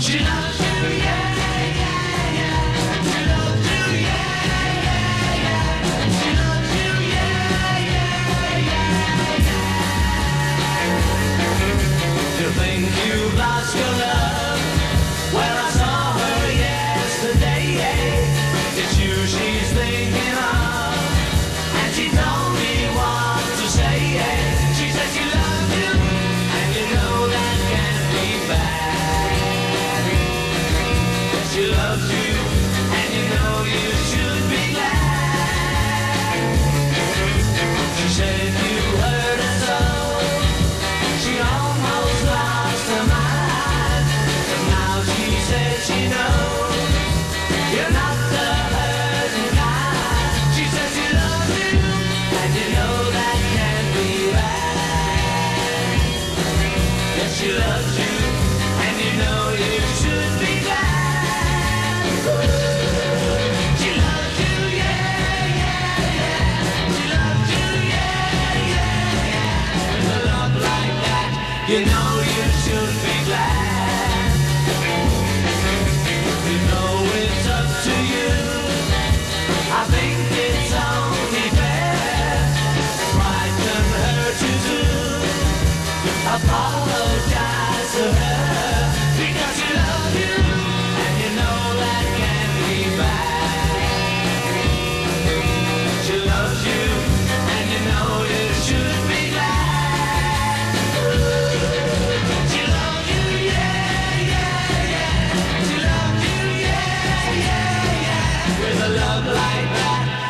China. 0.00 0.65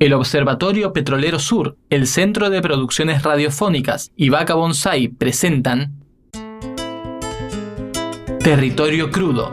El 0.00 0.14
Observatorio 0.14 0.94
Petrolero 0.94 1.38
Sur, 1.38 1.76
el 1.90 2.06
Centro 2.06 2.48
de 2.48 2.62
Producciones 2.62 3.22
Radiofónicas 3.22 4.12
y 4.16 4.30
Vaca 4.30 4.54
Bonsai 4.54 5.08
presentan 5.08 5.92
Territorio 8.42 9.10
Crudo. 9.10 9.52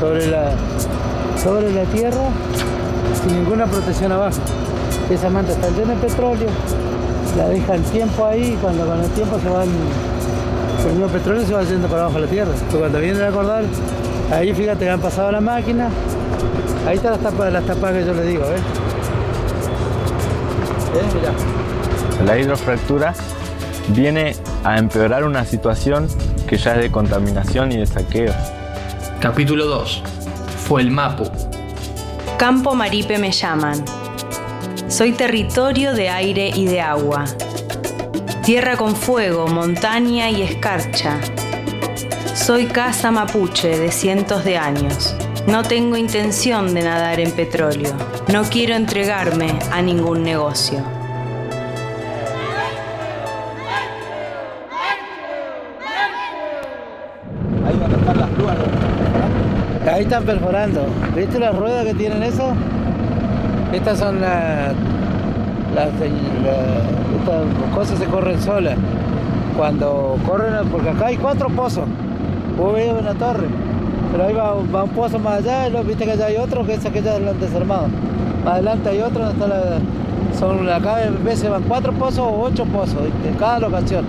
Sobre 0.00 0.26
la, 0.26 0.52
sobre 1.38 1.72
la 1.72 1.84
tierra, 1.84 2.30
sin 3.22 3.34
ninguna 3.34 3.66
protección 3.66 4.12
abajo. 4.12 4.38
Esa 5.10 5.30
manta 5.30 5.52
está 5.52 5.68
llena 5.70 5.94
de 5.94 6.06
petróleo, 6.06 6.48
la 7.36 7.48
dejan 7.48 7.82
tiempo 7.84 8.26
ahí 8.26 8.54
y 8.54 8.56
cuando 8.56 8.86
con 8.86 9.00
el 9.00 9.10
tiempo 9.10 9.38
se 9.42 9.48
van, 9.48 9.68
el 10.84 10.92
mismo 10.92 11.08
petróleo 11.08 11.44
se 11.44 11.54
va 11.54 11.62
yendo 11.62 11.88
para 11.88 12.02
abajo 12.02 12.16
de 12.16 12.26
la 12.26 12.30
tierra. 12.30 12.52
Pero 12.66 12.78
cuando 12.80 13.00
viene 13.00 13.22
a 13.22 13.28
acordar, 13.28 13.64
ahí 14.32 14.52
fíjate 14.52 14.84
que 14.84 14.90
han 14.90 15.00
pasado 15.00 15.32
la 15.32 15.40
máquina, 15.40 15.88
ahí 16.86 16.96
están 16.96 17.12
las 17.12 17.20
tapas, 17.20 17.52
las 17.52 17.64
tapas 17.64 17.92
que 17.92 18.04
yo 18.04 18.14
le 18.14 18.22
digo, 18.24 18.42
¿ves? 18.42 18.60
¿Ves? 20.94 21.14
Mirá. 21.14 21.32
La 22.26 22.38
hidrofractura 22.38 23.14
viene 23.88 24.34
a 24.64 24.78
empeorar 24.78 25.24
una 25.24 25.44
situación 25.44 26.08
que 26.46 26.56
ya 26.56 26.74
es 26.74 26.82
de 26.82 26.90
contaminación 26.90 27.72
y 27.72 27.78
de 27.78 27.86
saqueo. 27.86 28.32
Capítulo 29.20 29.66
2. 29.66 30.02
Fue 30.66 30.82
el 30.82 30.90
Mapu. 30.90 31.24
Campo 32.38 32.76
Maripe 32.76 33.18
me 33.18 33.32
llaman. 33.32 33.84
Soy 34.86 35.10
territorio 35.10 35.92
de 35.92 36.08
aire 36.08 36.52
y 36.54 36.66
de 36.66 36.80
agua. 36.80 37.24
Tierra 38.44 38.76
con 38.76 38.94
fuego, 38.94 39.48
montaña 39.48 40.30
y 40.30 40.42
escarcha. 40.42 41.18
Soy 42.36 42.66
casa 42.66 43.10
mapuche 43.10 43.76
de 43.76 43.90
cientos 43.90 44.44
de 44.44 44.56
años. 44.56 45.16
No 45.48 45.64
tengo 45.64 45.96
intención 45.96 46.74
de 46.74 46.82
nadar 46.82 47.18
en 47.18 47.32
petróleo. 47.32 47.96
No 48.32 48.44
quiero 48.44 48.76
entregarme 48.76 49.58
a 49.72 49.82
ningún 49.82 50.22
negocio. 50.22 50.97
Ahí 59.98 60.04
están 60.04 60.22
perforando. 60.22 60.82
¿Viste 61.16 61.40
las 61.40 61.56
ruedas 61.56 61.84
que 61.84 61.92
tienen 61.92 62.22
eso? 62.22 62.52
Estas 63.72 63.98
son 63.98 64.20
las. 64.20 64.72
las, 65.74 65.86
la- 65.98 67.18
estas 67.18 67.74
cosas 67.74 67.98
se 67.98 68.04
corren 68.04 68.40
solas. 68.40 68.76
Cuando 69.56 70.16
corren, 70.24 70.68
porque 70.70 70.90
acá 70.90 71.06
hay 71.06 71.16
cuatro 71.16 71.48
pozos. 71.48 71.82
Vos 72.56 72.74
una 72.96 73.12
torre. 73.14 73.48
Pero 74.12 74.24
ahí 74.24 74.34
va, 74.34 74.54
un 74.84 74.90
pozo 74.90 75.18
más 75.18 75.38
allá 75.38 75.66
y 75.66 75.72
luego 75.72 75.88
viste 75.88 76.04
que 76.04 76.12
allá 76.12 76.26
hay 76.26 76.36
otro 76.36 76.64
que 76.64 76.74
es 76.74 76.86
aquella 76.86 77.18
del 77.18 77.40
desarmado. 77.40 77.88
Más 78.44 78.54
adelante 78.54 78.90
hay 78.90 79.00
otro 79.00 79.24
donde 79.24 79.32
está 79.32 79.48
la. 79.48 79.78
Son 80.38 80.68
acá 80.68 80.98
a 80.98 81.10
veces 81.24 81.50
van 81.50 81.64
cuatro 81.64 81.92
pozos 81.94 82.20
o 82.20 82.42
ocho 82.42 82.64
pozos 82.66 83.00
en 83.28 83.34
cada 83.34 83.58
locación. 83.58 84.06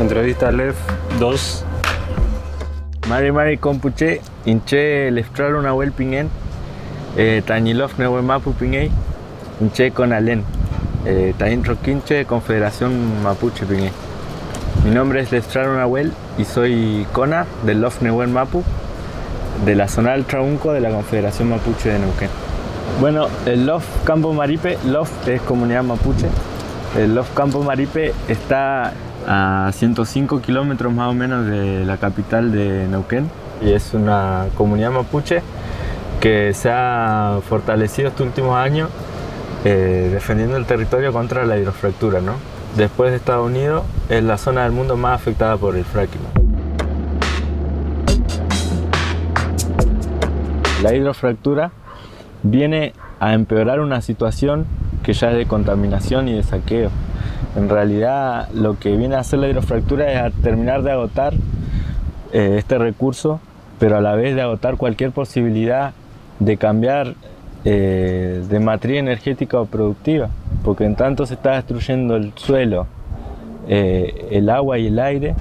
Entrevista 0.00 0.50
LEF 0.50 0.76
2. 1.20 1.64
Mari 3.08 3.30
Mari 3.30 3.56
Compuche, 3.56 4.20
Inche 4.44 5.10
Leftrar 5.12 5.54
una 5.54 5.72
wel 5.72 5.92
pingen, 5.92 6.28
eh, 7.16 7.42
Tañilov 7.46 7.92
Neue 7.98 8.22
Mapu 8.22 8.54
Pingei, 8.54 8.90
Inche 9.60 9.92
con 9.92 10.12
Alen, 10.12 10.42
eh, 11.06 11.32
Taín 11.38 11.64
Roquinche, 11.64 12.24
Confederación 12.24 13.22
Mapuche 13.22 13.66
Pingei. 13.66 13.92
Mi 14.84 14.90
nombre 14.90 15.20
es 15.20 15.30
Leftrar 15.30 15.68
Nahuel 15.68 16.12
y 16.36 16.44
soy 16.44 17.06
Cona 17.12 17.46
del 17.64 17.80
Lof 17.80 18.02
Neuen 18.02 18.32
Mapu, 18.32 18.64
de 19.64 19.76
la 19.76 19.86
zona 19.86 20.12
del 20.12 20.24
Traunco 20.24 20.72
de 20.72 20.80
la 20.80 20.90
Confederación 20.90 21.50
Mapuche 21.50 21.90
de 21.90 22.00
Neuquén. 22.00 22.30
Bueno, 23.00 23.28
el 23.46 23.64
Lof 23.64 23.84
Campo 24.04 24.32
Maripe, 24.32 24.76
Lof 24.86 25.28
es 25.28 25.40
comunidad 25.42 25.84
mapuche. 25.84 26.26
El 26.96 27.14
Lof 27.14 27.32
Campo 27.34 27.62
Maripe 27.62 28.12
está 28.28 28.92
a 29.26 29.70
105 29.72 30.40
kilómetros 30.40 30.92
más 30.92 31.10
o 31.10 31.14
menos 31.14 31.46
de 31.46 31.84
la 31.84 31.98
capital 31.98 32.50
de 32.50 32.88
Neuquén. 32.88 33.30
y 33.60 33.72
es 33.72 33.92
una 33.92 34.46
comunidad 34.56 34.90
mapuche 34.90 35.42
que 36.20 36.54
se 36.54 36.70
ha 36.72 37.40
fortalecido 37.48 38.08
estos 38.08 38.26
últimos 38.26 38.56
años 38.56 38.88
eh, 39.64 40.08
defendiendo 40.12 40.56
el 40.56 40.64
territorio 40.64 41.12
contra 41.12 41.44
la 41.44 41.58
hidrofractura. 41.58 42.20
¿no? 42.20 42.34
Después 42.76 43.10
de 43.10 43.16
Estados 43.16 43.46
Unidos 43.46 43.84
es 44.08 44.22
la 44.24 44.38
zona 44.38 44.62
del 44.62 44.72
mundo 44.72 44.96
más 44.96 45.20
afectada 45.20 45.56
por 45.56 45.76
el 45.76 45.84
fracking. 45.84 46.20
La 50.82 50.94
hidrofractura 50.94 51.72
viene 52.42 52.94
a 53.20 53.34
empeorar 53.34 53.80
una 53.80 54.00
situación 54.00 54.66
que 55.08 55.14
ya 55.14 55.30
es 55.30 55.38
de 55.38 55.46
contaminación 55.46 56.28
y 56.28 56.34
de 56.34 56.42
saqueo. 56.42 56.90
En 57.56 57.70
realidad 57.70 58.50
lo 58.52 58.78
que 58.78 58.94
viene 58.94 59.14
a 59.14 59.20
hacer 59.20 59.38
la 59.38 59.48
hidrofractura 59.48 60.12
es 60.12 60.18
a 60.18 60.42
terminar 60.42 60.82
de 60.82 60.90
agotar 60.90 61.32
eh, 62.34 62.56
este 62.58 62.76
recurso, 62.76 63.40
pero 63.78 63.96
a 63.96 64.02
la 64.02 64.14
vez 64.16 64.34
de 64.34 64.42
agotar 64.42 64.76
cualquier 64.76 65.12
posibilidad 65.12 65.94
de 66.40 66.58
cambiar 66.58 67.14
eh, 67.64 68.44
de 68.50 68.60
matriz 68.60 68.98
energética 68.98 69.58
o 69.58 69.64
productiva, 69.64 70.28
porque 70.62 70.84
en 70.84 70.94
tanto 70.94 71.24
se 71.24 71.32
está 71.32 71.52
destruyendo 71.52 72.14
el 72.14 72.34
suelo, 72.34 72.86
eh, 73.66 74.28
el 74.30 74.50
agua 74.50 74.76
y 74.76 74.88
el 74.88 74.98
aire, 74.98 75.34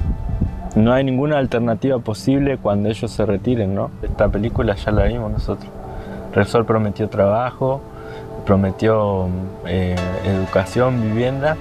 no 0.77 0.93
hay 0.93 1.03
ninguna 1.03 1.39
alternativa 1.39 1.99
posible 1.99 2.57
cuando 2.57 2.87
ellos 2.87 3.11
se 3.11 3.25
retiren, 3.25 3.75
¿no? 3.75 3.91
Esta 4.01 4.29
película 4.29 4.75
ya 4.75 4.93
la 4.93 5.03
vimos 5.03 5.29
nosotros. 5.29 5.69
Repsol 6.33 6.65
prometió 6.65 7.09
trabajo, 7.09 7.81
prometió 8.47 9.27
eh, 9.65 9.95
educación, 10.23 11.01
vivienda 11.01 11.57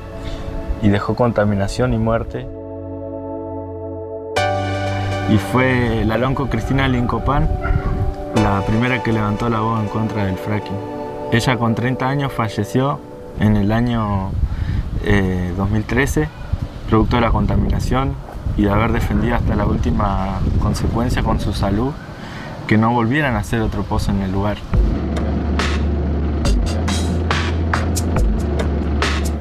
y 0.80 0.88
dejó 0.88 1.16
contaminación 1.16 1.92
y 1.92 1.98
muerte. 1.98 2.46
Y 5.28 5.36
fue 5.38 6.04
la 6.06 6.16
lonco 6.16 6.48
Cristina 6.48 6.86
Lincopan 6.86 7.48
la 8.36 8.60
primera 8.66 9.02
que 9.02 9.12
levantó 9.12 9.48
la 9.48 9.60
voz 9.60 9.80
en 9.80 9.88
contra 9.88 10.24
del 10.26 10.36
fracking. 10.36 10.76
Ella 11.32 11.56
con 11.56 11.74
30 11.74 12.08
años 12.08 12.32
falleció 12.32 13.00
en 13.40 13.56
el 13.56 13.72
año 13.72 14.30
2013, 15.56 16.28
producto 16.88 17.16
de 17.16 17.22
la 17.22 17.30
contaminación 17.30 18.14
y 18.56 18.62
de 18.62 18.70
haber 18.70 18.92
defendido 18.92 19.36
hasta 19.36 19.56
la 19.56 19.66
última 19.66 20.38
consecuencia 20.60 21.22
con 21.22 21.40
su 21.40 21.52
salud 21.52 21.92
que 22.66 22.76
no 22.78 22.92
volvieran 22.92 23.34
a 23.34 23.38
hacer 23.38 23.60
otro 23.60 23.82
pozo 23.82 24.10
en 24.10 24.22
el 24.22 24.32
lugar. 24.32 24.58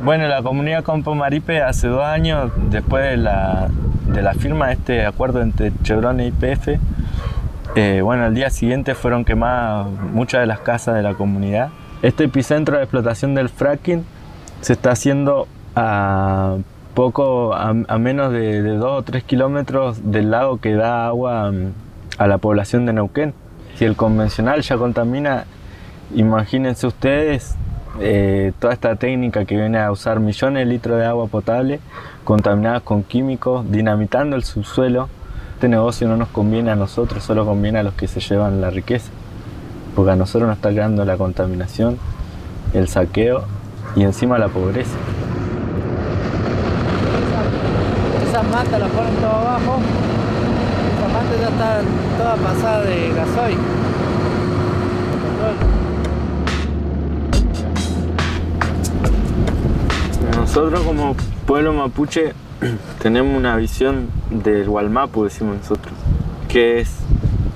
Bueno, 0.05 0.27
la 0.27 0.43
comunidad 0.43 0.83
Compo 0.83 1.15
Maripe 1.15 1.63
hace 1.63 1.87
dos 1.87 2.03
años, 2.03 2.51
después 2.69 3.03
de 3.03 3.17
la, 3.17 3.69
de 4.05 4.21
la 4.21 4.35
firma 4.35 4.67
de 4.67 4.73
este 4.73 5.03
acuerdo 5.03 5.41
entre 5.41 5.71
Chevron 5.81 6.19
e 6.19 6.27
IPF, 6.27 6.79
eh, 7.73 8.01
bueno, 8.03 8.25
al 8.25 8.35
día 8.35 8.51
siguiente 8.51 8.93
fueron 8.93 9.25
quemadas 9.25 9.87
muchas 10.13 10.41
de 10.41 10.45
las 10.45 10.59
casas 10.59 10.93
de 10.93 11.01
la 11.01 11.15
comunidad. 11.15 11.69
Este 12.03 12.25
epicentro 12.25 12.77
de 12.77 12.83
explotación 12.83 13.33
del 13.33 13.49
fracking 13.49 14.05
se 14.61 14.73
está 14.73 14.91
haciendo 14.91 15.47
a 15.75 16.57
poco, 16.93 17.55
a, 17.55 17.73
menos 17.97 18.31
de, 18.31 18.61
de 18.61 18.75
2 18.75 18.99
o 18.99 19.01
3 19.01 19.23
kilómetros 19.23 20.11
del 20.11 20.29
lago 20.29 20.61
que 20.61 20.75
da 20.75 21.07
agua 21.07 21.51
mm, 21.51 21.71
a 22.19 22.27
la 22.27 22.37
población 22.37 22.85
de 22.85 22.93
Neuquén. 22.93 23.33
Si 23.73 23.85
el 23.85 23.95
convencional 23.95 24.61
ya 24.61 24.77
contamina, 24.77 25.45
imagínense 26.13 26.85
ustedes 26.85 27.57
eh, 27.99 28.51
toda 28.59 28.73
esta 28.73 28.95
técnica 28.95 29.45
que 29.45 29.55
viene 29.55 29.79
a 29.79 29.91
usar 29.91 30.19
millones 30.19 30.65
de 30.65 30.71
litros 30.71 30.99
de 30.99 31.05
agua 31.05 31.27
potable 31.27 31.79
contaminadas 32.23 32.81
con 32.81 33.03
químicos, 33.03 33.69
dinamitando 33.71 34.35
el 34.35 34.43
subsuelo. 34.43 35.07
Este 35.53 35.69
negocio 35.69 36.07
no 36.07 36.17
nos 36.17 36.27
conviene 36.29 36.71
a 36.71 36.75
nosotros, 36.75 37.23
solo 37.23 37.45
conviene 37.45 37.79
a 37.79 37.83
los 37.83 37.93
que 37.93 38.07
se 38.07 38.19
llevan 38.19 38.59
la 38.59 38.69
riqueza, 38.69 39.11
porque 39.95 40.11
a 40.11 40.15
nosotros 40.17 40.49
nos 40.49 40.57
está 40.57 40.71
creando 40.71 41.05
la 41.05 41.15
contaminación, 41.15 41.97
el 42.73 42.89
saqueo 42.89 43.45
y 43.95 44.03
encima 44.03 44.37
la 44.37 44.49
pobreza. 44.49 44.97
Esas 48.27 48.43
matas 48.49 48.79
las 48.79 48.89
ponen 48.89 49.15
todo 49.15 49.31
abajo, 49.31 49.79
esas 50.97 51.13
matas 51.13 51.39
ya 51.39 51.47
están 51.47 51.85
todas 52.17 52.39
pasadas 52.39 52.87
de 52.87 53.13
gasoil. 53.13 53.84
Nosotros 60.45 60.81
como 60.81 61.15
pueblo 61.47 61.73
mapuche 61.73 62.33
tenemos 63.01 63.35
una 63.35 63.57
visión 63.57 64.09
del 64.29 64.69
Walmapu, 64.69 65.23
decimos 65.23 65.57
nosotros, 65.57 65.93
que 66.47 66.79
es 66.79 66.95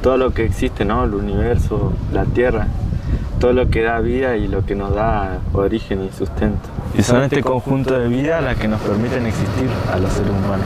todo 0.01 0.17
lo 0.17 0.33
que 0.33 0.43
existe, 0.43 0.85
¿no? 0.85 1.03
El 1.03 1.13
universo, 1.13 1.93
la 2.11 2.25
tierra, 2.25 2.67
todo 3.39 3.53
lo 3.53 3.69
que 3.69 3.83
da 3.83 3.99
vida 3.99 4.37
y 4.37 4.47
lo 4.47 4.65
que 4.65 4.73
nos 4.73 4.93
da 4.95 5.39
origen 5.53 6.03
y 6.03 6.09
sustento. 6.17 6.67
Y 6.97 7.03
son 7.03 7.21
este 7.21 7.41
conjunto 7.41 7.97
de 7.97 8.07
vida 8.07 8.41
las 8.41 8.57
que 8.57 8.67
nos 8.67 8.81
permiten 8.81 9.27
existir 9.27 9.69
a 9.93 9.97
los 9.99 10.11
seres 10.11 10.31
humanos. 10.31 10.65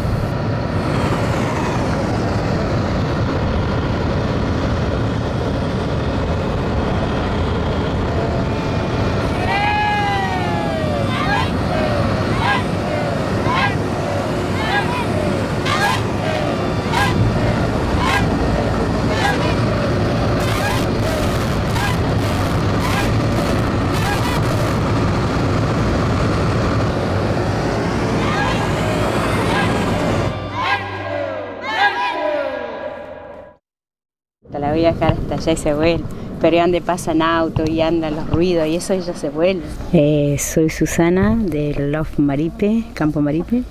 La 34.64 34.72
voy 34.72 34.86
a 34.86 34.94
dejar 34.94 35.12
hasta 35.12 35.33
allá 35.44 35.54
y 35.54 35.58
se 35.58 35.74
vuelve. 35.74 36.04
Pero 36.42 36.58
donde 36.58 36.82
pasan 36.82 37.22
autos 37.22 37.70
y 37.70 37.82
andan 37.82 38.16
los 38.16 38.30
ruidos 38.30 38.68
y 38.68 38.76
eso 38.76 38.94
ella 38.94 39.14
se 39.14 39.30
vuelve. 39.30 39.64
Eh, 39.94 40.36
soy 40.40 40.70
Susana 40.70 41.36
del 41.38 41.92
Love 41.92 42.20
Maripe, 42.20 42.84
Campo 42.94 43.22
Maripe, 43.22 43.64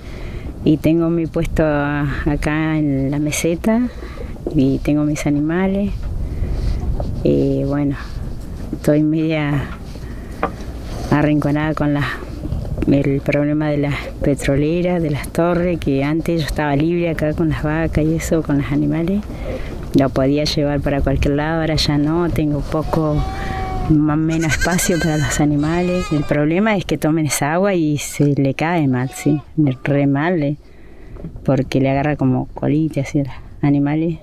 y 0.63 0.77
tengo 0.77 1.09
mi 1.09 1.27
puesto 1.27 1.63
acá 1.63 2.77
en 2.77 3.11
la 3.11 3.19
meseta 3.19 3.89
y 4.55 4.79
tengo 4.79 5.03
mis 5.03 5.27
animales. 5.27 5.91
Y 7.23 7.63
bueno, 7.65 7.95
estoy 8.71 9.03
media 9.03 9.65
arrinconada 11.11 11.75
con 11.75 11.95
el 12.91 13.21
problema 13.21 13.69
de 13.69 13.77
las 13.77 13.95
petroleras, 14.23 15.01
de 15.01 15.11
las 15.11 15.27
torres, 15.27 15.79
que 15.79 16.03
antes 16.03 16.41
yo 16.41 16.47
estaba 16.47 16.75
libre 16.75 17.09
acá 17.09 17.33
con 17.33 17.49
las 17.49 17.61
vacas 17.61 18.03
y 18.03 18.15
eso, 18.15 18.41
con 18.41 18.57
los 18.57 18.71
animales 18.71 19.21
lo 19.95 20.09
podía 20.09 20.43
llevar 20.43 20.81
para 20.81 21.01
cualquier 21.01 21.35
lado, 21.35 21.61
ahora 21.61 21.75
ya 21.75 21.97
no, 21.97 22.29
tengo 22.29 22.59
poco 22.61 23.21
menos 23.89 24.53
espacio 24.53 24.97
para 24.99 25.17
los 25.17 25.39
animales. 25.39 26.05
El 26.11 26.23
problema 26.23 26.75
es 26.75 26.85
que 26.85 26.97
tomen 26.97 27.25
esa 27.25 27.53
agua 27.53 27.73
y 27.73 27.97
se 27.97 28.33
le 28.35 28.53
cae 28.53 28.87
mal, 28.87 29.09
sí, 29.09 29.41
re 29.83 30.07
mal, 30.07 30.41
eh, 30.41 30.57
porque 31.43 31.79
le 31.79 31.89
agarra 31.89 32.15
como 32.15 32.47
colitas 32.47 33.13
a 33.15 33.19
los 33.19 33.27
animales. 33.61 34.19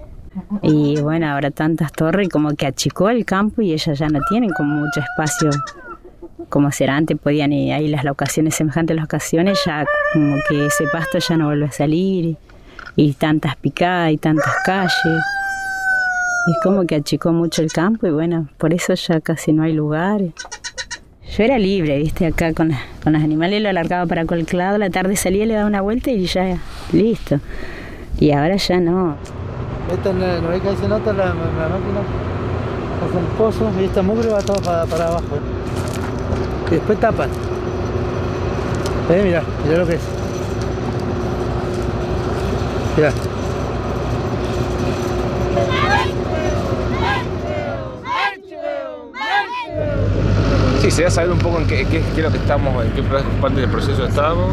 Y 0.63 1.01
bueno, 1.01 1.29
ahora 1.29 1.51
tantas 1.51 1.93
torres, 1.93 2.29
como 2.29 2.55
que 2.55 2.67
achicó 2.67 3.11
el 3.11 3.25
campo 3.25 3.63
y 3.63 3.73
ellas 3.73 3.99
ya 3.99 4.09
no 4.09 4.21
tienen 4.29 4.51
como 4.51 4.77
mucho 4.77 5.01
espacio 5.01 5.51
como 6.49 6.73
será 6.73 6.97
antes, 6.97 7.17
podían 7.19 7.53
ir 7.53 7.73
ahí 7.73 7.89
las 7.89 8.05
locaciones 8.05 8.57
semejantes 8.57 8.97
locaciones, 8.97 9.59
ya 9.65 9.85
como 10.13 10.37
que 10.49 10.67
ese 10.67 10.85
pasto 10.93 11.19
ya 11.19 11.37
no 11.37 11.47
vuelve 11.47 11.67
a 11.67 11.73
salir 11.73 12.37
y 12.97 13.13
tantas 13.15 13.57
picadas 13.57 14.13
y 14.13 14.19
tantas 14.19 14.53
calles. 14.65 15.23
Es 16.49 16.57
como 16.63 16.87
que 16.87 16.97
achicó 16.97 17.33
mucho 17.33 17.63
el 17.63 17.71
campo 17.71 18.07
y 18.07 18.11
bueno, 18.11 18.49
por 18.57 18.73
eso 18.73 18.95
ya 18.95 19.21
casi 19.21 19.53
no 19.53 19.63
hay 19.63 19.73
lugares. 19.73 20.33
Yo 21.37 21.45
era 21.45 21.59
libre, 21.59 21.99
viste, 21.99 22.27
acá 22.27 22.53
con, 22.55 22.73
con 23.05 23.13
los 23.13 23.23
animales 23.23 23.63
lo 23.63 23.69
alargaba 23.69 24.07
para 24.07 24.27
cualquier 24.27 24.55
lado, 24.55 24.79
la 24.79 24.91
tarde 24.91 25.15
salía, 25.17 25.47
le 25.47 25.55
daba 25.55 25.67
una 25.67 25.81
vuelta 25.81 26.11
y 26.11 26.25
ya, 26.27 26.59
listo. 26.93 27.39
Y 28.19 28.33
ahora 28.33 28.57
ya 28.57 28.81
no. 28.81 29.17
Esta 29.93 30.13
no 30.13 30.49
ve 30.49 30.61
que 30.61 30.77
se 30.77 30.89
nota 30.89 31.13
la, 31.13 31.27
la 31.27 31.33
máquina. 31.33 32.01
Hace 33.07 33.19
el 33.19 33.25
pozo 33.39 33.71
y 33.81 33.85
esta 33.85 34.03
mugre 34.03 34.29
va 34.29 34.41
todo 34.41 34.61
para, 34.61 34.87
para 34.87 35.09
abajo. 35.09 35.39
Y 36.69 36.75
después 36.75 36.99
tapan. 37.01 37.31
Eh, 39.11 39.23
mira, 39.25 39.43
mira 39.67 39.79
lo 39.79 39.87
que 39.87 39.95
es. 39.95 40.03
Mira. 42.97 43.13
Sí, 50.91 50.97
se 50.97 51.03
da 51.05 51.11
saber 51.11 51.31
un 51.31 51.39
poco 51.39 51.59
en 51.59 51.67
qué, 51.69 51.85
qué, 51.87 52.03
qué 52.15 52.21
es 52.21 52.25
lo 52.25 52.33
que 52.33 52.39
estamos, 52.39 52.85
en 52.85 52.91
qué 52.91 53.03
parte 53.41 53.61
del 53.61 53.71
proceso 53.71 54.05
estamos. 54.05 54.53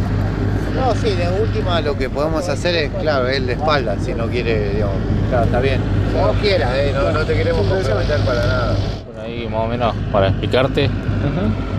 No, 0.76 0.94
sí, 0.94 1.10
de 1.10 1.28
última 1.42 1.82
lo 1.82 1.98
que 1.98 2.10
podemos 2.12 2.48
hacer 2.48 2.76
es, 2.76 2.92
claro, 3.02 3.28
es 3.28 3.44
de 3.48 3.54
espalda, 3.54 3.96
si 4.00 4.14
no 4.14 4.28
quiere, 4.28 4.74
digamos, 4.76 4.96
Claro, 5.30 5.46
está 5.46 5.60
bien. 5.62 5.82
Como 6.14 6.34
quieras, 6.34 6.70
eh, 6.76 6.94
no, 6.94 7.12
no 7.12 7.26
te 7.26 7.34
queremos 7.34 7.66
comprometer 7.66 8.20
para 8.20 8.46
nada. 8.46 8.76
Bueno, 9.08 9.22
ahí 9.24 9.48
más 9.50 9.62
o 9.62 9.68
menos 9.68 9.96
para 10.12 10.28
explicarte, 10.28 10.90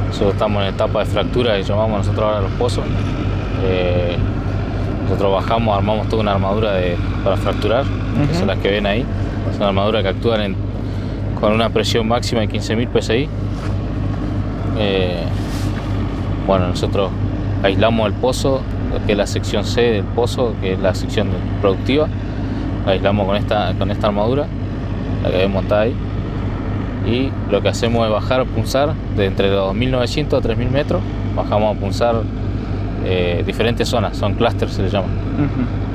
nosotros 0.08 0.32
estamos 0.32 0.62
en 0.64 0.74
etapa 0.74 0.98
de 1.00 1.06
fractura 1.06 1.56
que 1.56 1.62
llamamos 1.62 1.98
nosotros 1.98 2.24
ahora 2.26 2.40
los 2.40 2.50
pozos. 2.52 2.84
Eh, 3.64 4.16
nosotros 5.04 5.32
bajamos, 5.34 5.76
armamos 5.78 6.08
toda 6.08 6.22
una 6.22 6.32
armadura 6.32 6.72
de- 6.72 6.96
para 7.22 7.36
fracturar, 7.36 7.84
que 8.28 8.34
son 8.36 8.48
las 8.48 8.58
que 8.58 8.70
ven 8.72 8.86
ahí. 8.86 9.04
Es 9.52 9.56
una 9.58 9.68
armadura 9.68 10.02
que 10.02 10.08
actúan 10.08 10.40
en- 10.40 10.56
con 11.40 11.52
una 11.52 11.70
presión 11.70 12.08
máxima 12.08 12.40
de 12.40 12.48
15.000 12.48 12.88
psi. 13.00 13.28
Eh, 14.78 15.24
bueno, 16.46 16.68
nosotros 16.68 17.10
aislamos 17.62 18.06
el 18.06 18.14
pozo, 18.14 18.62
que 19.06 19.12
es 19.12 19.18
la 19.18 19.26
sección 19.26 19.64
C 19.64 19.82
del 19.82 20.04
pozo, 20.04 20.54
que 20.60 20.72
es 20.74 20.78
la 20.78 20.94
sección 20.94 21.28
productiva. 21.60 22.08
La 22.86 22.92
aislamos 22.92 23.26
con 23.26 23.36
esta, 23.36 23.74
con 23.78 23.90
esta 23.90 24.06
armadura, 24.06 24.46
la 25.22 25.30
que 25.30 25.48
montada 25.48 25.82
ahí. 25.82 25.94
Y 27.06 27.30
lo 27.50 27.60
que 27.62 27.68
hacemos 27.68 28.04
es 28.06 28.12
bajar, 28.12 28.44
punzar 28.46 28.94
de 29.16 29.26
entre 29.26 29.50
los 29.50 29.74
2.900 29.74 30.38
a 30.38 30.40
3.000 30.40 30.70
metros. 30.70 31.02
Bajamos 31.34 31.76
a 31.76 31.80
punzar 31.80 32.22
eh, 33.04 33.42
diferentes 33.46 33.88
zonas, 33.88 34.16
son 34.16 34.34
clusters 34.34 34.72
se 34.72 34.82
le 34.82 34.90
llama. 34.90 35.08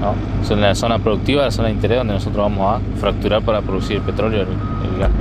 ¿no? 0.01 0.47
Son 0.47 0.59
la 0.61 0.73
zona 0.73 0.99
productiva, 0.99 1.43
la 1.43 1.51
zona 1.51 1.67
de 1.67 1.75
interés 1.75 1.97
donde 1.97 2.13
nosotros 2.13 2.37
vamos 2.37 2.75
a 2.75 2.99
fracturar 2.99 3.41
para 3.41 3.61
producir 3.61 3.97
el 3.97 4.03
petróleo 4.03 4.39
y 4.39 4.41
el, 4.41 4.93
el 4.93 4.99
gas. 4.99 5.11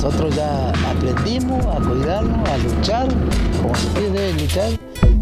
Nosotros 0.00 0.36
ya 0.36 0.70
aprendimos 0.88 1.66
a 1.66 1.80
cuidarnos, 1.80 2.48
a 2.48 2.56
luchar, 2.58 3.08
como 3.60 3.74
se 3.74 4.00
debe 4.00 4.32
luchar, 4.34 4.70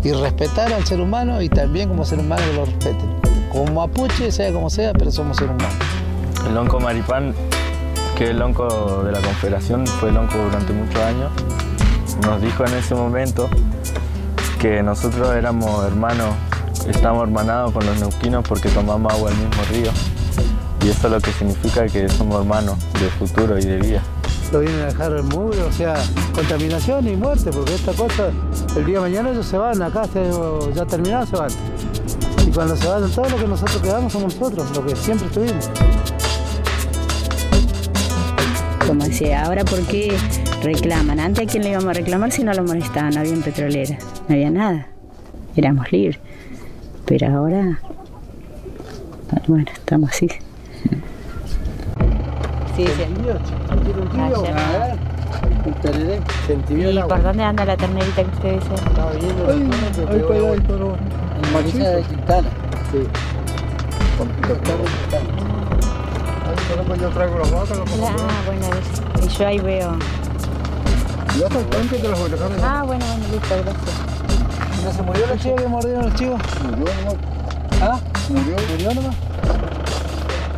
y 0.05 0.13
respetar 0.13 0.71
al 0.71 0.85
ser 0.85 1.01
humano 1.01 1.41
y 1.41 1.49
también 1.49 1.89
como 1.89 2.05
ser 2.05 2.19
humano 2.19 2.43
que 2.45 2.53
lo 2.53 2.67
respeten. 2.67 3.17
Como 3.51 3.73
mapuche, 3.73 4.31
sea 4.31 4.53
como 4.53 4.69
sea, 4.69 4.93
pero 4.93 5.11
somos 5.11 5.39
seres 5.39 5.55
humanos. 5.55 5.75
El 6.47 6.55
lonco 6.55 6.79
Maripán, 6.79 7.35
que 8.19 8.25
es 8.25 8.31
el 8.31 8.39
lonco 8.39 9.03
de 9.03 9.13
la 9.13 9.21
Confederación, 9.23 9.87
fue 9.87 10.13
lonco 10.13 10.37
durante 10.37 10.75
muchos 10.75 11.01
años, 11.01 11.33
nos 12.27 12.43
dijo 12.43 12.67
en 12.67 12.75
ese 12.75 12.95
momento 12.95 13.49
que 14.61 14.83
nosotros 14.83 15.35
éramos 15.35 15.87
hermanos, 15.87 16.35
estamos 16.87 17.23
hermanados 17.23 17.73
con 17.73 17.87
los 17.87 17.99
neuquinos 17.99 18.45
porque 18.47 18.69
tomamos 18.69 19.11
agua 19.11 19.31
del 19.31 19.39
mismo 19.39 19.63
río. 19.71 19.91
Y 20.85 20.91
eso 20.91 21.07
es 21.07 21.13
lo 21.15 21.21
que 21.21 21.33
significa 21.33 21.87
que 21.87 22.11
somos 22.11 22.43
hermanos 22.43 22.77
de 22.93 23.09
futuro 23.09 23.59
y 23.59 23.65
de 23.65 23.79
vida. 23.79 24.03
Lo 24.53 24.61
vienen 24.61 24.81
a 24.83 24.87
dejar 24.87 25.13
el 25.13 25.23
mugre, 25.25 25.61
o 25.63 25.73
sea, 25.73 25.95
contaminación 26.35 27.07
y 27.09 27.17
muerte, 27.17 27.51
porque 27.51 27.75
esta 27.75 27.93
cosa, 27.93 28.31
el 28.77 28.85
día 28.87 28.97
de 28.97 29.01
mañana 29.01 29.31
ellos 29.31 29.47
se 29.47 29.59
van, 29.59 29.83
acá 29.83 30.05
se- 30.05 30.31
ya 30.75 30.85
terminados 30.87 31.29
se 31.31 31.37
van. 31.37 31.51
Y 32.47 32.51
cuando 32.53 32.77
se 32.77 32.87
van, 32.87 33.11
todo 33.11 33.29
lo 33.29 33.37
que 33.37 33.49
nosotros 33.49 33.83
quedamos 33.83 34.13
somos 34.13 34.35
nosotros, 34.39 34.71
lo 34.77 34.87
que 34.87 34.95
siempre 34.97 35.27
estuvimos. 35.27 35.69
Como 38.87 39.05
decía, 39.05 39.43
ahora 39.45 39.65
por 39.65 39.81
qué 39.83 40.17
reclaman. 40.63 41.19
Antes 41.19 41.49
a 41.49 41.51
quién 41.51 41.65
le 41.65 41.71
íbamos 41.71 41.89
a 41.89 41.93
reclamar 41.95 42.31
si 42.31 42.45
no 42.45 42.53
lo 42.55 42.63
molestaban, 42.63 43.15
no 43.15 43.21
había 43.21 43.35
petroleras, 43.43 43.99
no 44.29 44.35
había 44.35 44.51
nada. 44.51 44.87
Éramos 45.57 45.91
libres. 45.91 46.21
Pero 47.05 47.27
ahora, 47.37 47.81
bueno, 49.49 49.67
estamos 49.75 50.11
así. 50.11 50.29
Sí, 52.77 52.87
sí. 52.87 52.93
Se 56.47 56.53
entibió 56.53 56.91
el 56.91 56.99
¿Y 56.99 57.03
por 57.03 57.23
dónde 57.23 57.43
anda 57.43 57.65
la 57.65 57.77
ternerita 57.77 58.23
que 58.23 58.31
usted 58.31 58.53
dice? 58.61 58.75
Estaba 58.75 59.13
viendo 59.13 60.53
el 60.55 60.63
toro. 60.65 60.97
En 61.43 61.53
Marisa 61.53 61.89
de 61.91 62.03
Quintana. 62.03 62.49
Sí. 62.93 62.99
yo 67.01 67.09
traigo 67.11 67.39
las 67.39 67.51
vacas, 67.51 67.79
Ah, 67.79 68.43
bueno, 68.47 68.67
es- 69.19 69.25
y 69.25 69.29
yo 69.39 69.47
ahí 69.47 69.59
veo. 69.59 69.97
Ya 71.39 71.47
está 71.47 71.59
el 71.59 71.67
tanque 71.67 71.99
de 71.99 72.09
las 72.09 72.19
voy 72.19 72.29
a 72.31 72.33
dejar. 72.33 72.51
Ah, 72.63 72.83
bueno, 72.87 73.05
bueno, 73.07 73.25
listo, 73.33 73.55
gracias. 73.65 74.85
¿No 74.85 74.93
se 74.93 75.03
murió 75.03 75.27
la 75.27 75.37
chiva 75.37 75.57
que 75.57 75.69
mordieron 75.69 76.05
los 76.07 76.15
chivos? 76.15 76.41
Murió 76.63 76.95
nomás. 76.95 77.17
¿Ah? 77.83 77.99
Murió. 78.29 78.57
¿Murió 78.71 78.95
nomás? 78.95 79.15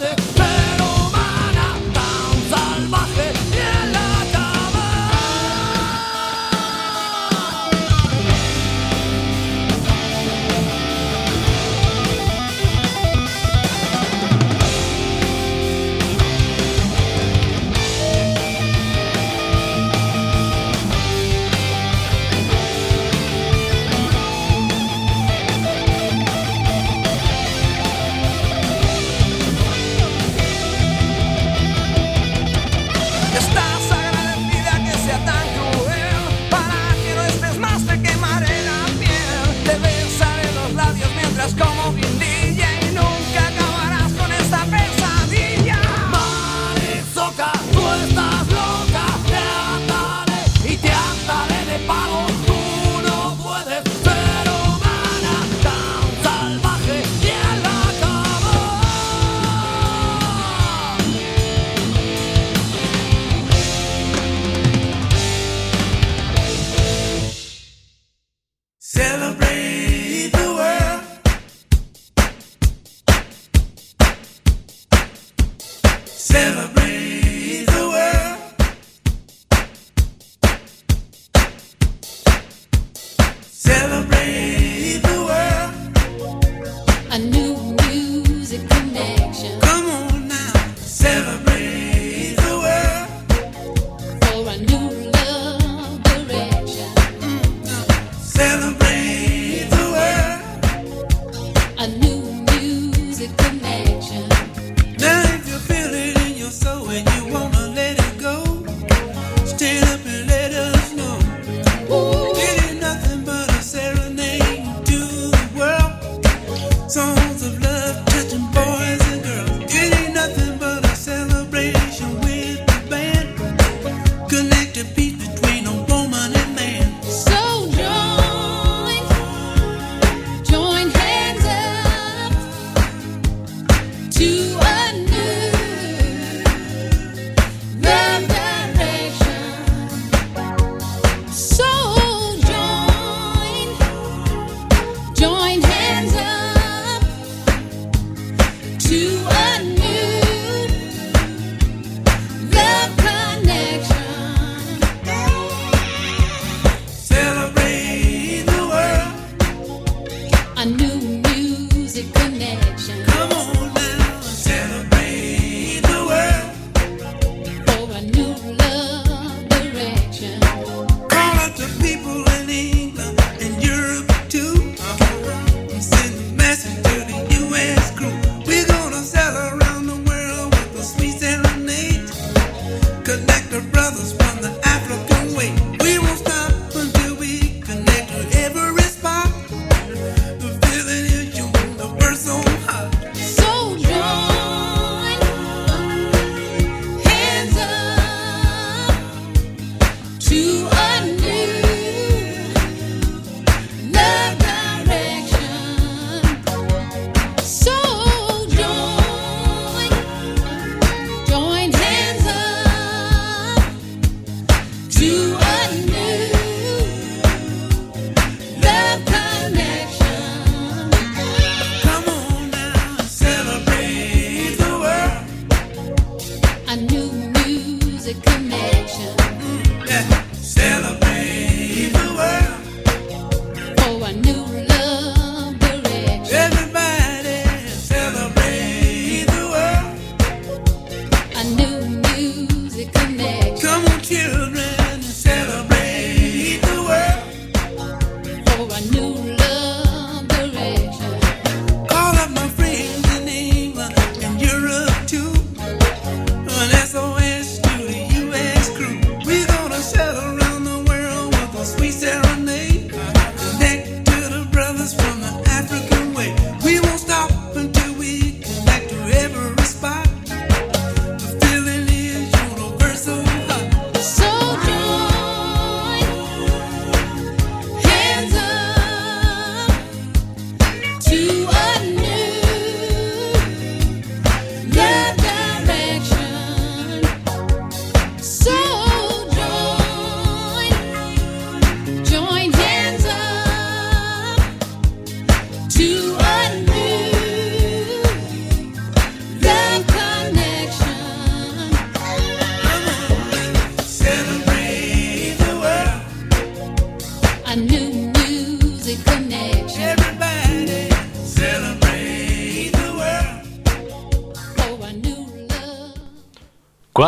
no 0.00 0.33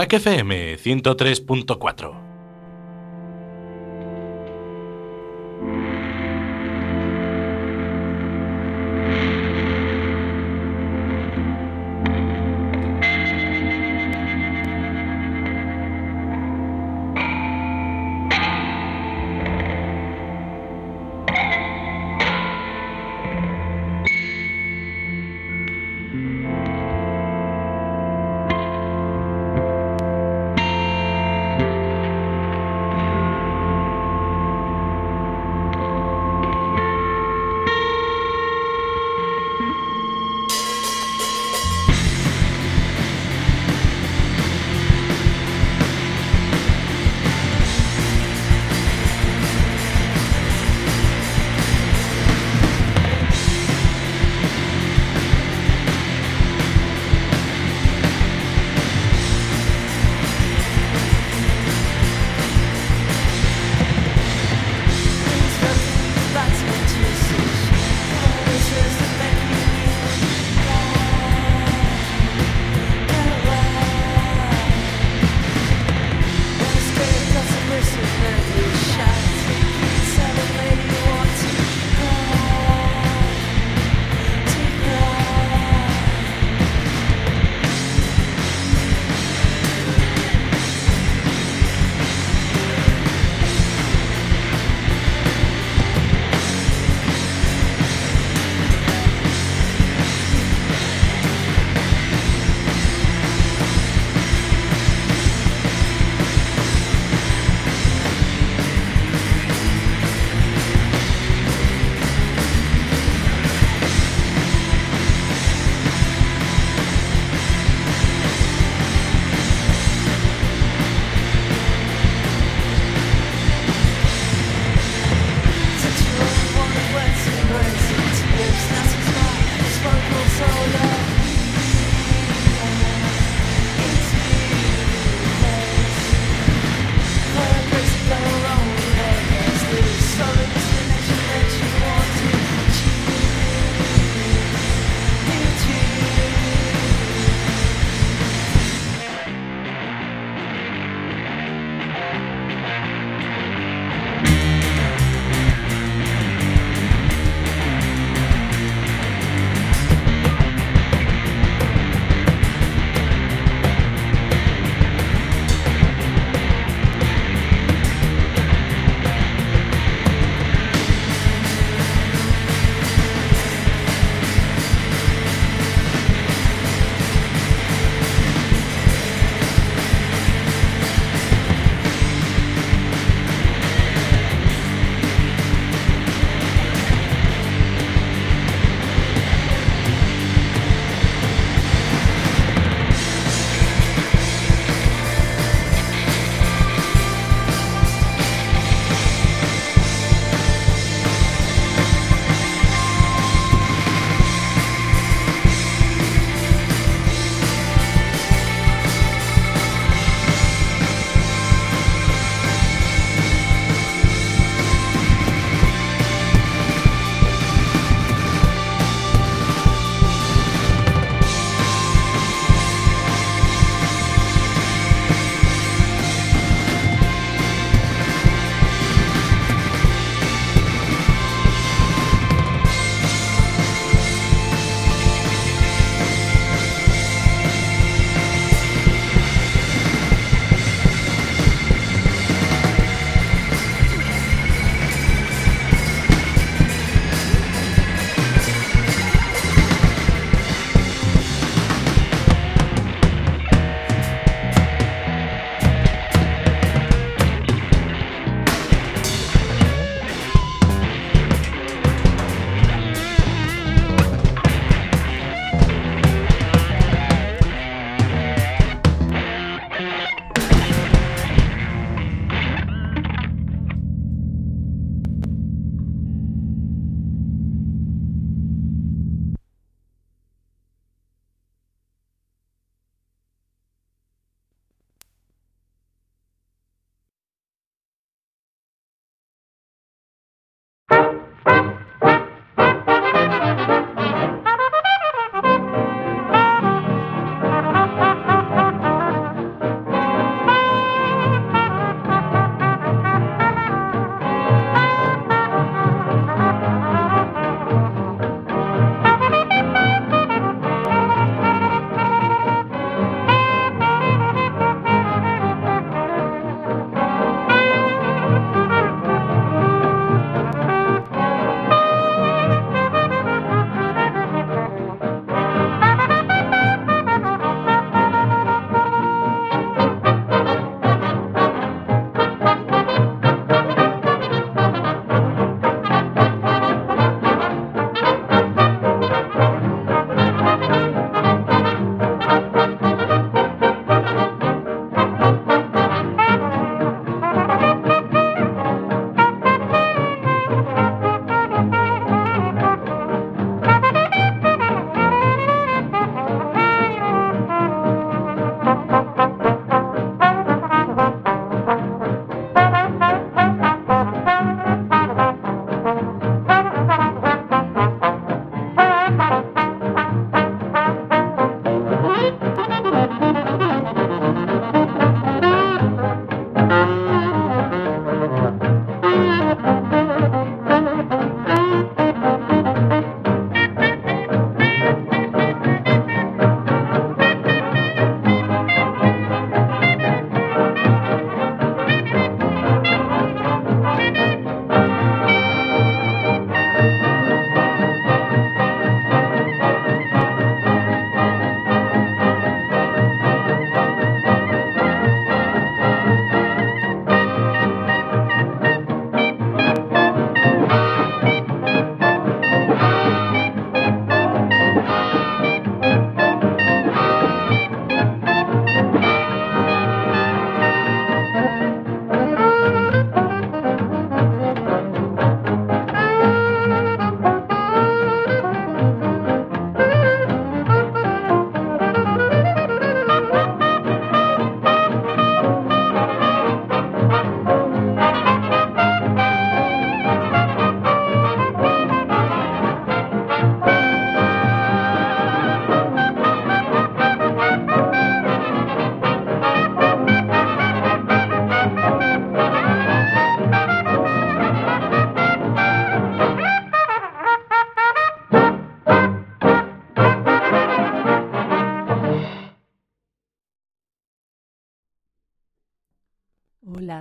Quack 0.06 0.22
FM 0.22 0.76
103.4. 0.76 2.25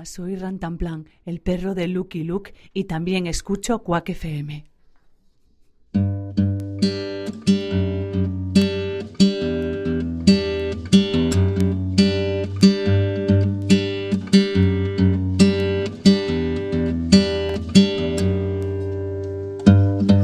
soy 0.05 0.35
Rantanplan, 0.35 1.07
el 1.25 1.41
perro 1.41 1.75
de 1.75 1.87
Lucky 1.87 2.23
Luke, 2.23 2.53
y 2.73 2.85
también 2.85 3.27
escucho 3.27 3.79
Quack 3.79 4.09
FM. 4.09 4.65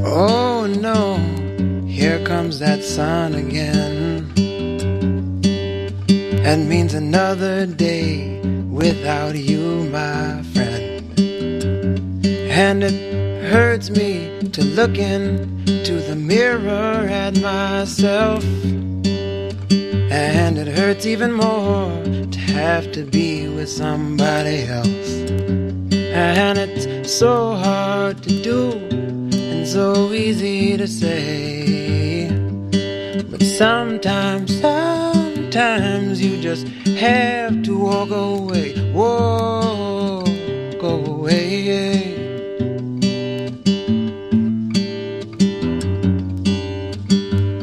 Oh 0.06 0.68
no, 0.68 1.18
here 1.88 2.24
comes 2.24 2.60
that 2.60 2.84
sun 2.84 3.36
again. 3.36 4.32
That 6.44 6.60
means 6.60 6.94
another 6.94 7.66
day 7.66 8.31
without 8.82 9.36
you, 9.36 9.84
my 9.92 10.42
friend. 10.54 11.20
And 12.50 12.84
it 12.84 12.98
hurts 13.52 13.92
me 13.92 14.50
to 14.54 14.64
look 14.64 14.98
into 14.98 15.94
the 16.10 16.16
mirror 16.16 17.08
at 17.24 17.40
myself. 17.40 18.44
And 20.12 20.58
it 20.58 20.68
hurts 20.80 21.06
even 21.06 21.32
more 21.32 22.04
to 22.36 22.40
have 22.40 22.92
to 22.94 23.04
be 23.04 23.48
with 23.48 23.70
somebody 23.70 24.64
else. 24.64 25.12
And 25.92 26.58
it's 26.58 27.14
so 27.14 27.54
hard 27.54 28.24
to 28.24 28.42
do 28.42 28.72
and 28.92 29.68
so 29.68 30.12
easy 30.12 30.76
to 30.78 30.88
say. 30.88 32.32
But 33.30 33.44
sometimes, 33.44 34.60
sometimes 35.52 36.22
you 36.22 36.42
just 36.42 36.66
have 36.98 37.62
to 37.62 37.78
walk 37.78 38.10
away. 38.10 38.74
Walk 38.94 40.82
away. 40.82 42.16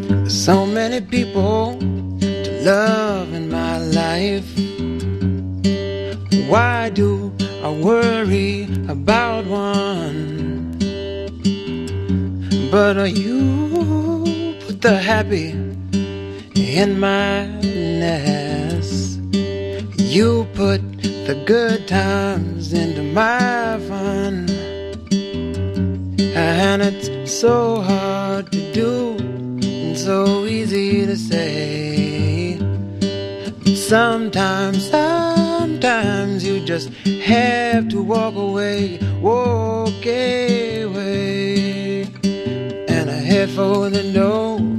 There's 0.06 0.44
so 0.44 0.66
many 0.66 1.00
people 1.00 1.78
to 2.20 2.60
love 2.62 3.32
in 3.32 3.48
my 3.50 3.78
life. 3.78 4.50
Why 6.46 6.90
do 6.90 7.32
I 7.64 7.70
worry 7.70 8.68
about 8.88 9.46
one? 9.46 10.76
But 12.70 13.16
you 13.16 14.58
put 14.66 14.82
the 14.82 14.98
happy 14.98 15.52
in 16.54 17.00
my 17.00 17.46
nest? 17.98 19.20
You 19.98 20.46
put 20.54 20.80
the 21.02 21.42
good 21.46 21.86
times 21.86 22.72
into 22.72 23.02
my 23.02 23.78
fun. 23.88 24.48
And 26.34 26.82
it's 26.82 27.30
so 27.32 27.80
hard 27.80 28.50
to 28.52 28.72
do 28.72 29.16
and 29.18 29.98
so 29.98 30.46
easy 30.46 31.04
to 31.06 31.16
say. 31.16 32.58
Sometimes, 33.74 34.88
sometimes 34.90 36.44
you 36.44 36.64
just 36.64 36.90
have 37.04 37.88
to 37.88 38.02
walk 38.02 38.34
away, 38.34 38.98
walk 39.20 40.06
away, 40.06 42.02
and 42.88 43.10
I 43.10 43.20
head 43.30 43.50
for 43.50 43.90
the 43.90 44.12
door. 44.12 44.77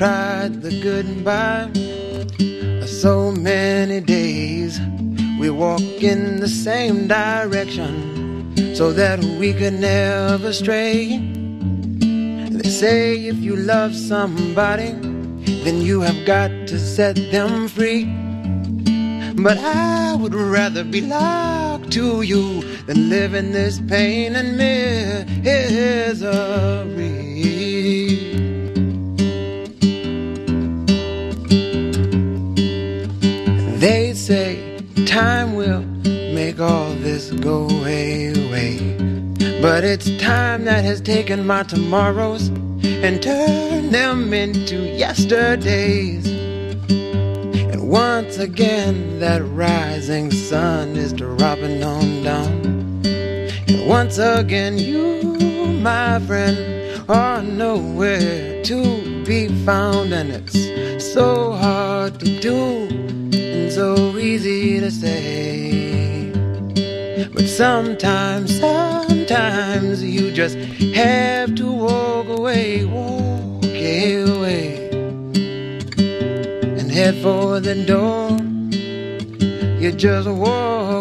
Tried 0.00 0.62
the 0.62 0.72
goodbye 0.80 1.68
so 2.86 3.30
many 3.32 4.00
days. 4.00 4.80
We 5.38 5.50
walk 5.50 5.82
in 6.00 6.40
the 6.40 6.48
same 6.48 7.06
direction 7.06 8.74
so 8.74 8.94
that 8.94 9.22
we 9.38 9.52
could 9.52 9.74
never 9.74 10.54
stray. 10.54 11.18
They 12.48 12.70
say 12.70 13.26
if 13.26 13.36
you 13.36 13.56
love 13.56 13.94
somebody, 13.94 14.92
then 15.64 15.82
you 15.82 16.00
have 16.00 16.24
got 16.24 16.48
to 16.68 16.78
set 16.78 17.16
them 17.30 17.68
free. 17.68 18.06
But 19.34 19.58
I 19.58 20.14
would 20.14 20.34
rather 20.34 20.82
be 20.82 21.02
locked 21.02 21.92
to 21.92 22.22
you 22.22 22.62
than 22.86 23.10
live 23.10 23.34
in 23.34 23.52
this 23.52 23.78
pain 23.86 24.34
and 24.34 24.56
misery. 24.56 25.70
Time 35.10 35.56
will 35.56 35.80
make 36.04 36.60
all 36.60 36.92
this 36.94 37.32
go 37.32 37.68
away. 37.68 38.32
But 39.60 39.82
it's 39.82 40.08
time 40.18 40.66
that 40.66 40.84
has 40.84 41.00
taken 41.00 41.44
my 41.44 41.64
tomorrows 41.64 42.46
and 42.84 43.20
turned 43.20 43.92
them 43.92 44.32
into 44.32 44.76
yesterdays. 44.76 46.28
And 47.72 47.90
once 47.90 48.38
again, 48.38 49.18
that 49.18 49.42
rising 49.46 50.30
sun 50.30 50.90
is 50.90 51.12
dropping 51.12 51.82
on 51.82 52.22
down. 52.22 53.02
And 53.04 53.88
once 53.88 54.16
again, 54.18 54.78
you, 54.78 55.24
my 55.82 56.20
friend, 56.20 57.10
are 57.10 57.42
nowhere 57.42 58.62
to 58.62 59.24
be 59.24 59.48
found. 59.64 60.12
And 60.12 60.30
it's 60.30 61.12
so 61.12 61.50
hard 61.50 62.20
to 62.20 62.40
do 62.40 62.99
easy 64.40 64.80
to 64.80 64.90
say. 64.90 66.32
But 67.34 67.46
sometimes, 67.46 68.58
sometimes 68.58 70.02
you 70.02 70.32
just 70.32 70.56
have 70.94 71.54
to 71.56 71.70
walk 71.70 72.26
away, 72.28 72.86
walk 72.86 73.64
away, 73.64 74.88
and 76.78 76.90
head 76.90 77.16
for 77.22 77.60
the 77.60 77.84
door. 77.86 78.30
You 79.78 79.92
just 79.92 80.28
walk 80.28 80.99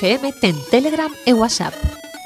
FM 0.00 0.30
ten 0.40 0.54
Telegram 0.70 1.12
e 1.26 1.32
WhatsApp. 1.32 1.74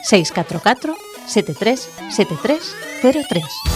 644 0.04 0.94
73 1.26 1.88
7303 2.10 3.71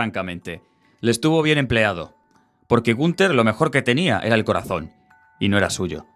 francamente. 0.00 0.62
Le 1.02 1.10
estuvo 1.10 1.42
bien 1.42 1.58
empleado. 1.58 2.14
Porque 2.68 2.94
Gunther 2.94 3.34
lo 3.34 3.44
mejor 3.44 3.70
que 3.70 3.82
tenía 3.82 4.18
era 4.20 4.34
el 4.34 4.44
corazón, 4.44 4.92
y 5.38 5.50
no 5.50 5.58
era 5.58 5.68
suyo. 5.68 6.06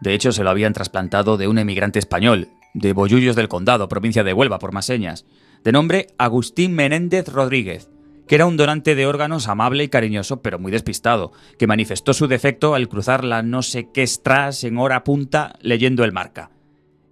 De 0.00 0.14
hecho, 0.14 0.32
se 0.32 0.42
lo 0.42 0.48
habían 0.48 0.72
trasplantado 0.72 1.36
de 1.36 1.46
un 1.46 1.58
emigrante 1.58 1.98
español, 1.98 2.48
de 2.72 2.94
Bollullos 2.94 3.36
del 3.36 3.48
Condado, 3.48 3.88
provincia 3.88 4.24
de 4.24 4.32
Huelva, 4.32 4.58
por 4.58 4.72
más 4.72 4.86
señas, 4.86 5.26
de 5.62 5.72
nombre 5.72 6.06
Agustín 6.16 6.72
Menéndez 6.74 7.28
Rodríguez, 7.28 7.90
que 8.26 8.36
era 8.36 8.46
un 8.46 8.56
donante 8.56 8.94
de 8.94 9.04
órganos 9.04 9.48
amable 9.48 9.84
y 9.84 9.88
cariñoso, 9.88 10.40
pero 10.40 10.58
muy 10.58 10.72
despistado, 10.72 11.32
que 11.58 11.66
manifestó 11.66 12.14
su 12.14 12.26
defecto 12.26 12.74
al 12.74 12.88
cruzar 12.88 13.22
la 13.22 13.42
no 13.42 13.60
sé 13.60 13.90
qué 13.92 14.06
stras 14.06 14.64
en 14.64 14.78
hora 14.78 15.04
punta 15.04 15.56
leyendo 15.60 16.04
el 16.04 16.12
marca. 16.12 16.52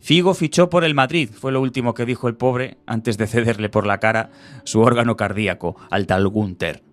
Figo 0.09 0.33
fichó 0.33 0.71
por 0.71 0.85
el 0.85 0.95
Madrid, 0.95 1.29
fue 1.31 1.53
lo 1.53 1.61
último 1.61 1.93
que 1.93 2.07
dijo 2.07 2.29
el 2.29 2.35
pobre 2.35 2.79
antes 2.87 3.19
de 3.19 3.27
cederle 3.27 3.69
por 3.69 3.87
la 3.87 4.01
cara 4.01 4.31
su 4.65 4.81
órgano 4.81 5.19
cardíaco 5.19 5.77
al 5.91 6.07
tal 6.07 6.27
Gunther. 6.29 6.88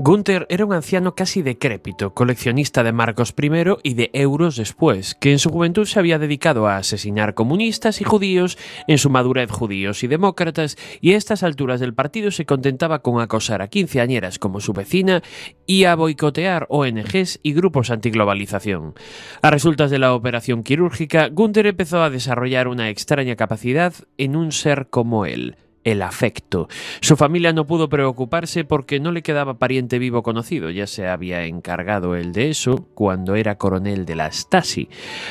Gunther 0.00 0.46
era 0.48 0.64
un 0.64 0.72
anciano 0.72 1.16
casi 1.16 1.42
decrépito, 1.42 2.14
coleccionista 2.14 2.84
de 2.84 2.92
marcos 2.92 3.32
primero 3.32 3.80
y 3.82 3.94
de 3.94 4.10
euros 4.12 4.54
después, 4.54 5.16
que 5.16 5.32
en 5.32 5.40
su 5.40 5.50
juventud 5.50 5.86
se 5.86 5.98
había 5.98 6.20
dedicado 6.20 6.68
a 6.68 6.76
asesinar 6.76 7.34
comunistas 7.34 8.00
y 8.00 8.04
judíos, 8.04 8.58
en 8.86 8.98
su 8.98 9.10
madurez 9.10 9.50
judíos 9.50 10.04
y 10.04 10.06
demócratas, 10.06 10.76
y 11.00 11.14
a 11.14 11.16
estas 11.16 11.42
alturas 11.42 11.80
del 11.80 11.94
partido 11.94 12.30
se 12.30 12.46
contentaba 12.46 13.02
con 13.02 13.20
acosar 13.20 13.60
a 13.60 13.66
quinceañeras 13.66 14.38
como 14.38 14.60
su 14.60 14.72
vecina 14.72 15.20
y 15.66 15.82
a 15.82 15.96
boicotear 15.96 16.66
ONGs 16.68 17.40
y 17.42 17.52
grupos 17.52 17.90
antiglobalización. 17.90 18.94
A 19.42 19.50
resultas 19.50 19.90
de 19.90 19.98
la 19.98 20.14
operación 20.14 20.62
quirúrgica, 20.62 21.26
Gunther 21.26 21.66
empezó 21.66 22.04
a 22.04 22.10
desarrollar 22.10 22.68
una 22.68 22.88
extraña 22.88 23.34
capacidad 23.34 23.92
en 24.16 24.36
un 24.36 24.52
ser 24.52 24.90
como 24.90 25.26
él 25.26 25.56
el 25.90 26.02
afecto. 26.02 26.68
Su 27.00 27.16
familia 27.16 27.52
no 27.52 27.66
pudo 27.66 27.88
preocuparse 27.88 28.64
porque 28.64 29.00
no 29.00 29.12
le 29.12 29.22
quedaba 29.22 29.58
pariente 29.58 29.98
vivo 29.98 30.22
conocido, 30.22 30.70
ya 30.70 30.86
se 30.86 31.08
había 31.08 31.44
encargado 31.44 32.14
él 32.14 32.32
de 32.32 32.50
eso 32.50 32.88
cuando 32.94 33.34
era 33.34 33.58
coronel 33.58 34.04
de 34.04 34.16
la 34.16 34.30
Stasi. 34.30 34.88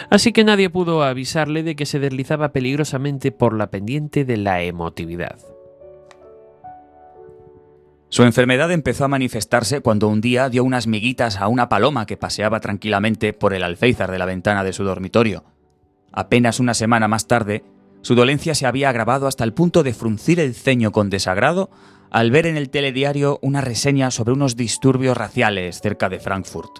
Así 0.10 0.32
que 0.32 0.44
nadie 0.44 0.70
pudo 0.70 1.04
avisarle 1.04 1.64
de 1.64 1.76
que 1.76 1.86
se 1.86 2.00
deslizaba 2.00 2.52
peligrosamente 2.52 3.32
por 3.32 3.54
la 3.54 3.70
pendiente 3.70 4.26
de 4.26 4.38
la 4.38 4.62
emotividad. 4.62 5.38
Su 8.10 8.24
enfermedad 8.24 8.72
empezó 8.72 9.04
a 9.04 9.10
manifestarse 9.10 9.82
cuando 9.82 10.08
un 10.08 10.22
día 10.22 10.48
dio 10.50 10.64
unas 10.64 10.88
miguitas 10.88 11.38
a 11.38 11.50
una 11.50 11.68
paloma 11.68 12.06
que 12.06 12.16
paseaba 12.16 12.62
tranquilamente 12.62 13.34
por 13.34 13.54
el 13.54 13.64
alféizar 13.64 14.10
de 14.10 14.18
la 14.18 14.26
ventana 14.26 14.64
de 14.64 14.72
su 14.72 14.86
dormitorio. 14.86 15.44
Apenas 16.14 16.62
una 16.62 16.74
semana 16.74 17.10
más 17.10 17.28
tarde, 17.28 17.64
su 18.02 18.16
dolencia 18.16 18.56
se 18.56 18.66
había 18.66 18.90
agravado 18.90 19.28
hasta 19.28 19.44
el 19.44 19.54
punto 19.54 19.84
de 19.84 19.94
fruncir 19.94 20.40
el 20.40 20.54
ceño 20.54 20.92
con 20.92 21.10
desagrado 21.10 21.70
al 22.10 22.32
ver 22.32 22.46
en 22.46 22.58
el 22.58 22.70
telediario 22.70 23.40
una 23.42 23.62
reseña 23.62 24.12
sobre 24.12 24.34
unos 24.34 24.56
disturbios 24.56 25.18
raciales 25.18 25.82
cerca 25.82 26.10
de 26.10 26.20
Frankfurt. 26.20 26.80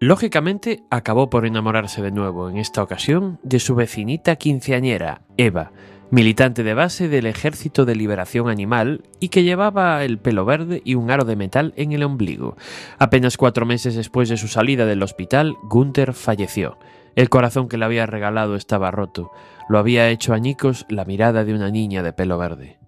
Lógicamente, 0.00 0.82
acabó 0.90 1.30
por 1.30 1.46
enamorarse 1.46 2.02
de 2.02 2.10
nuevo, 2.10 2.50
en 2.50 2.58
esta 2.58 2.82
ocasión, 2.82 3.38
de 3.42 3.58
su 3.58 3.74
vecinita 3.74 4.36
quinceañera, 4.36 5.22
Eva, 5.38 5.72
militante 6.10 6.62
de 6.62 6.74
base 6.74 7.08
del 7.08 7.26
Ejército 7.26 7.84
de 7.84 7.96
Liberación 7.96 8.48
Animal 8.48 9.02
y 9.20 9.28
que 9.28 9.42
llevaba 9.42 10.04
el 10.04 10.18
pelo 10.18 10.44
verde 10.44 10.82
y 10.84 10.94
un 10.94 11.10
aro 11.10 11.24
de 11.24 11.36
metal 11.36 11.72
en 11.76 11.92
el 11.92 12.02
ombligo. 12.02 12.56
Apenas 12.98 13.36
cuatro 13.36 13.66
meses 13.66 13.94
después 13.94 14.28
de 14.28 14.36
su 14.36 14.48
salida 14.48 14.86
del 14.86 15.02
hospital, 15.02 15.56
Gunther 15.64 16.12
falleció. 16.12 16.78
El 17.16 17.28
corazón 17.28 17.68
que 17.68 17.78
le 17.78 17.84
había 17.84 18.06
regalado 18.06 18.56
estaba 18.56 18.90
roto. 18.90 19.30
Lo 19.68 19.78
había 19.78 20.08
hecho 20.08 20.34
añicos 20.34 20.86
la 20.88 21.04
mirada 21.04 21.44
de 21.44 21.54
una 21.54 21.70
niña 21.70 22.02
de 22.02 22.12
pelo 22.12 22.38
verde. 22.38 22.78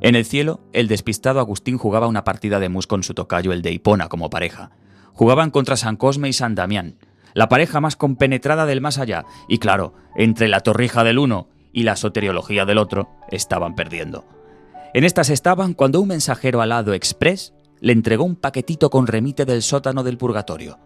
En 0.00 0.14
el 0.14 0.24
cielo, 0.24 0.60
el 0.72 0.86
despistado 0.86 1.40
Agustín 1.40 1.76
jugaba 1.76 2.06
una 2.06 2.22
partida 2.22 2.60
de 2.60 2.68
mus 2.68 2.86
con 2.86 3.02
su 3.02 3.14
tocayo, 3.14 3.52
el 3.52 3.62
de 3.62 3.72
Hipona, 3.72 4.08
como 4.08 4.30
pareja. 4.30 4.70
Jugaban 5.12 5.50
contra 5.50 5.76
San 5.76 5.96
Cosme 5.96 6.28
y 6.28 6.32
San 6.32 6.54
Damián, 6.54 6.96
la 7.38 7.48
pareja 7.48 7.80
más 7.80 7.94
compenetrada 7.94 8.66
del 8.66 8.80
más 8.80 8.98
allá, 8.98 9.24
y 9.46 9.58
claro, 9.58 9.94
entre 10.16 10.48
la 10.48 10.58
torrija 10.58 11.04
del 11.04 11.20
uno 11.20 11.46
y 11.72 11.84
la 11.84 11.94
soteriología 11.94 12.64
del 12.64 12.78
otro, 12.78 13.10
estaban 13.30 13.76
perdiendo. 13.76 14.24
En 14.92 15.04
estas 15.04 15.30
estaban 15.30 15.74
cuando 15.74 16.00
un 16.00 16.08
mensajero 16.08 16.60
alado 16.62 16.94
express 16.94 17.54
le 17.80 17.92
entregó 17.92 18.24
un 18.24 18.34
paquetito 18.34 18.90
con 18.90 19.06
remite 19.06 19.44
del 19.44 19.62
sótano 19.62 20.02
del 20.02 20.18
purgatorio. 20.18 20.80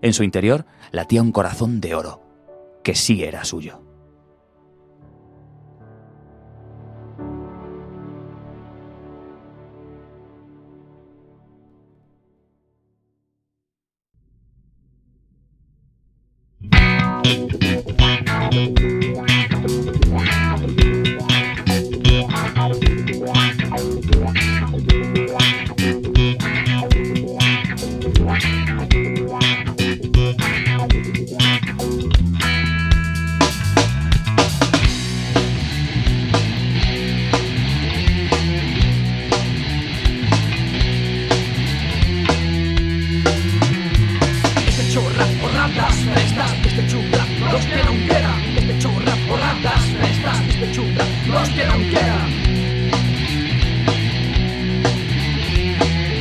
En 0.00 0.14
su 0.14 0.22
interior 0.22 0.64
latía 0.92 1.20
un 1.20 1.30
corazón 1.30 1.82
de 1.82 1.94
oro, 1.94 2.22
que 2.82 2.94
sí 2.94 3.22
era 3.22 3.44
suyo. 3.44 3.81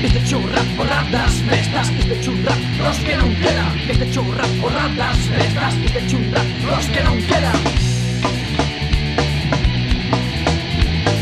Este 0.03 0.23
churra, 0.25 0.61
porradas 0.77 1.33
festas 1.47 1.89
este 1.97 2.19
churra, 2.21 2.55
los 2.77 2.97
que 2.99 3.15
non 3.17 3.31
queda. 3.35 3.65
Este 3.87 4.05
churra, 4.11 4.45
borradas, 4.59 5.17
festas 5.29 5.73
este 5.85 6.01
churra, 6.07 6.41
los 6.65 6.85
que 6.89 7.01
non 7.03 7.17
queda. 7.29 7.53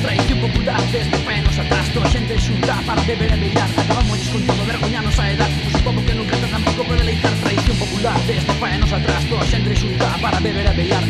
Traición 0.02 0.40
popular 0.40 0.82
desde 0.92 1.18
penos 1.28 1.56
atrás 1.60 1.86
Toda 1.94 2.10
xente 2.10 2.40
xunta 2.40 2.74
para 2.86 3.02
beber 3.04 3.32
e 3.34 3.38
beirar 3.38 3.70
Acabamos 3.78 4.20
con 4.32 4.42
todo 4.48 4.66
vergoñanos 4.66 5.20
a 5.20 5.32
edad 5.32 5.50
Pois 5.64 5.74
supongo 5.78 6.06
que 6.06 6.14
nunca 6.16 6.36
está 6.36 6.48
tampouco 6.48 6.84
para 6.84 7.00
deleitar. 7.02 7.34
Traición 7.44 7.78
popular 7.78 8.18
desde 8.26 8.54
penos 8.64 8.92
atrás 8.94 9.22
Toda 9.30 9.46
xente 9.46 9.76
xunta 9.76 10.08
para 10.22 10.40
beber 10.40 10.66
e 10.66 10.74
beirar 10.74 11.09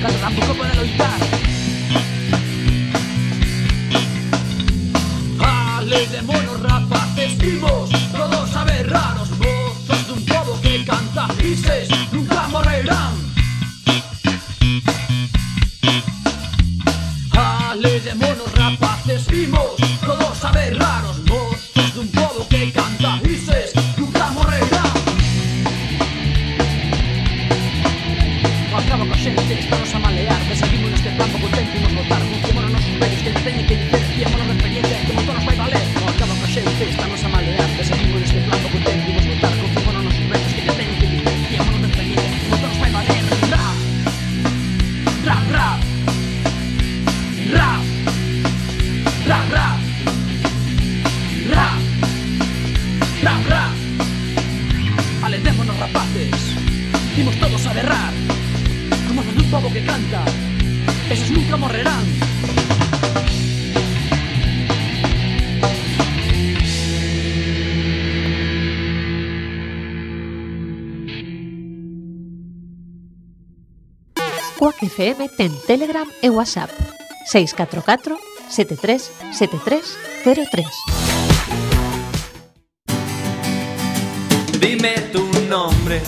Canta 0.00 0.18
tampouco 0.18 0.54
pode 0.54 0.76
loitar 0.76 1.18
Ale 5.40 6.06
de 6.06 6.22
monos 6.22 6.62
rapaces 6.62 7.36
vivos 7.38 7.77
WhatsApp 76.30 76.70
644 77.26 78.18
73 78.48 79.10
73 79.32 79.98
03. 80.24 80.66
Dime 84.60 84.94
tu 85.12 85.26
nombre 85.48 86.02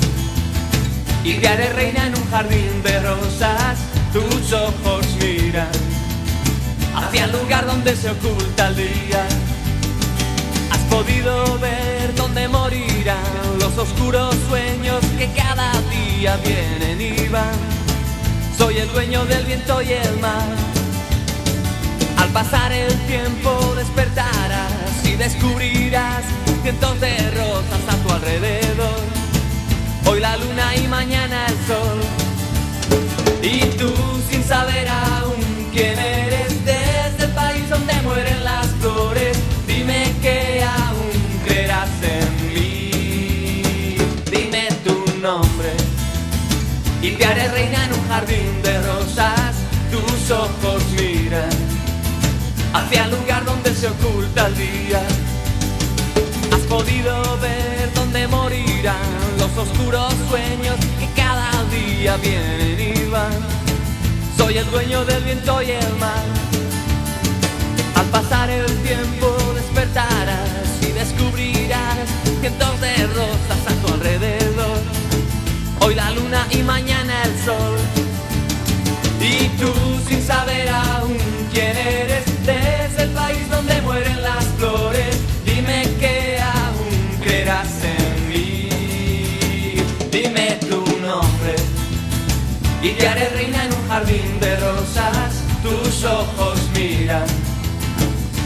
y 1.24 1.34
te 1.34 1.48
haré 1.48 1.72
reina 1.72 2.06
en 2.06 2.16
un 2.16 2.30
jardín 2.30 2.82
de 2.82 3.00
rosas. 3.00 3.78
Tus 4.12 4.52
ojos 4.52 5.06
miran 5.20 5.70
hacia 6.94 7.24
el 7.24 7.32
lugar 7.32 7.66
donde 7.66 7.94
se 7.94 8.10
oculta 8.10 8.68
el 8.68 8.76
día. 8.76 9.26
Has 10.70 10.80
podido 10.90 11.58
ver 11.58 12.14
dónde 12.16 12.48
morirán 12.48 13.58
los 13.58 13.76
oscuros 13.78 14.34
sueños 14.48 15.00
que 15.18 15.28
cada 15.34 15.72
día 15.90 16.36
vienen 16.38 17.00
y 17.00 17.28
van. 17.28 17.79
Soy 18.60 18.76
el 18.76 18.92
dueño 18.92 19.24
del 19.24 19.46
viento 19.46 19.80
y 19.80 19.90
el 19.90 20.18
mar. 20.20 20.44
Al 22.18 22.28
pasar 22.28 22.70
el 22.70 22.94
tiempo 23.06 23.74
despertarás 23.74 25.02
y 25.02 25.16
descubrirás 25.16 26.22
cientos 26.60 27.00
de 27.00 27.30
rosas 27.30 27.80
a 27.88 27.96
tu 28.02 28.12
alrededor. 28.12 29.00
Hoy 30.04 30.20
la 30.20 30.36
luna 30.36 30.76
y 30.76 30.86
mañana 30.88 31.46
el 31.46 31.56
sol. 31.66 32.00
Y 33.42 33.60
tú 33.78 33.90
sin 34.30 34.44
saber 34.44 34.86
aún 34.90 35.40
quién 35.72 35.98
eres 35.98 36.62
desde 36.66 37.24
el 37.24 37.30
país 37.30 37.66
donde 37.70 37.94
mueren 38.02 38.44
las 38.44 38.69
y 47.02 47.12
te 47.12 47.24
haré 47.24 47.48
reina 47.48 47.84
en 47.84 47.92
un 47.94 48.08
jardín 48.08 48.62
de 48.62 48.80
rosas. 48.82 49.56
Tus 49.90 50.30
ojos 50.30 50.82
miran 50.92 51.48
hacia 52.72 53.04
el 53.04 53.10
lugar 53.10 53.44
donde 53.44 53.74
se 53.74 53.88
oculta 53.88 54.46
el 54.46 54.56
día. 54.56 55.02
Has 56.52 56.60
podido 56.60 57.38
ver 57.38 57.92
dónde 57.94 58.26
morirán 58.28 58.96
los 59.38 59.50
oscuros 59.56 60.14
sueños 60.28 60.76
que 60.98 61.08
cada 61.16 61.50
día 61.64 62.16
vienen 62.18 62.96
y 62.96 63.10
van. 63.10 63.32
Soy 64.36 64.58
el 64.58 64.70
dueño 64.70 65.04
del 65.04 65.22
viento 65.24 65.62
y 65.62 65.70
el 65.70 65.94
mar. 65.98 66.24
Al 67.96 68.06
pasar 68.06 68.50
el 68.50 68.66
tiempo 68.82 69.36
despertarás 69.54 70.68
y 70.82 70.92
descubrirás 70.92 71.98
cientos 72.40 72.80
de 72.80 73.06
rosas 73.08 73.60
a 73.66 73.86
tu 73.86 73.94
alrededor. 73.94 74.39
Hoy 75.82 75.94
la 75.94 76.10
luna 76.10 76.46
y 76.50 76.62
mañana 76.62 77.22
el 77.24 77.44
sol. 77.44 77.78
Y 79.20 79.48
tú 79.58 79.72
sin 80.06 80.22
saber 80.22 80.68
aún 80.68 81.16
quién 81.52 81.76
eres 81.76 82.24
desde 82.44 83.02
el 83.04 83.10
país 83.10 83.48
donde 83.50 83.80
mueren 83.82 84.22
las 84.22 84.44
flores. 84.58 85.16
Dime 85.44 85.88
que 85.98 86.38
aún 86.38 87.20
creerás 87.22 87.68
en 87.82 88.28
mí. 88.28 88.68
Dime 90.10 90.58
tu 90.68 90.84
nombre 91.00 91.56
y 92.82 92.90
te 92.90 93.08
haré 93.08 93.28
reina 93.30 93.64
en 93.64 93.72
un 93.72 93.88
jardín 93.88 94.40
de 94.40 94.56
rosas. 94.56 95.32
Tus 95.62 96.04
ojos 96.04 96.58
miran 96.74 97.26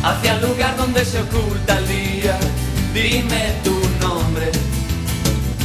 hacia 0.03 0.35
el 0.35 0.43
lugar 0.43 0.77
donde 0.77 1.05
se 1.05 1.21
oculta 1.21 1.79
el 1.79 1.89
día. 1.89 2.39
Dime 2.93 3.55
tu 3.65 3.71
nombre 3.71 3.84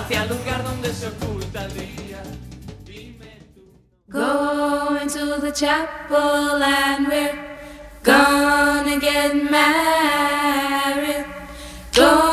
hacia 0.00 0.22
el 0.22 0.28
lugar 0.30 0.64
donde 0.64 0.92
se 0.92 1.08
oculta 1.08 1.64
el 1.64 1.74
día. 1.74 2.22
Going 4.08 5.08
to 5.08 5.40
the 5.40 5.52
chapel 5.52 6.62
and 6.62 7.06
we're 7.06 7.38
gonna 8.02 8.98
get 8.98 9.34
married. 9.34 11.26
Going 11.94 12.29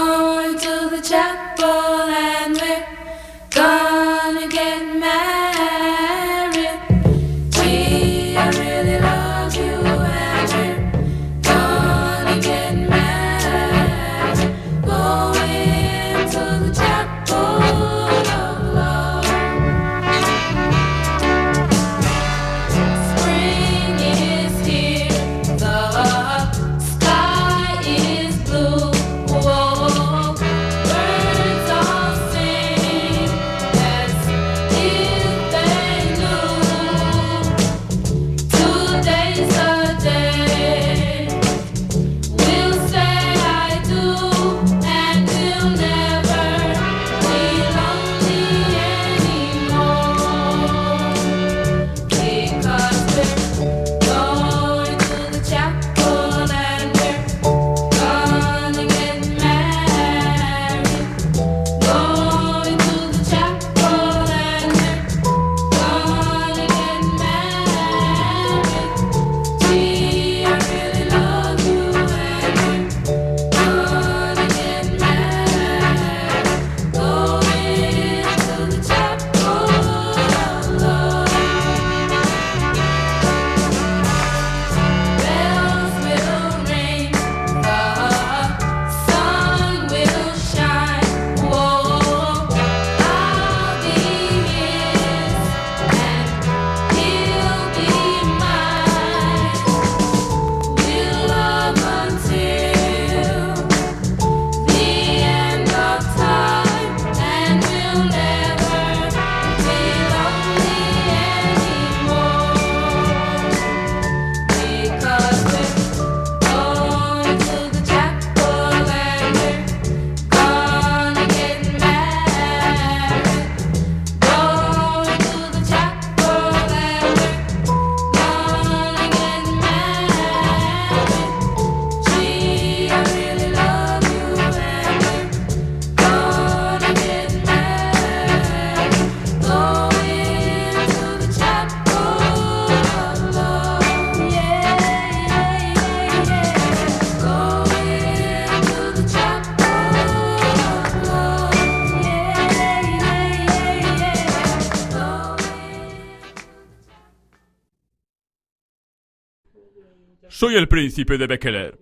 el 160.57 160.67
príncipe 160.67 161.17
de 161.17 161.27
Bekeler. 161.27 161.79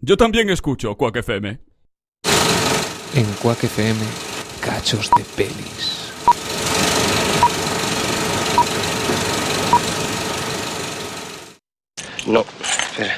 Yo 0.00 0.16
también 0.16 0.50
escucho 0.50 0.96
Quack 0.96 1.16
FM. 1.16 1.60
En 3.14 3.24
Quack 3.42 3.64
FM, 3.64 4.00
cachos 4.60 5.10
de 5.16 5.24
pelis. 5.36 6.12
No, 12.26 12.44
espera. 12.90 13.16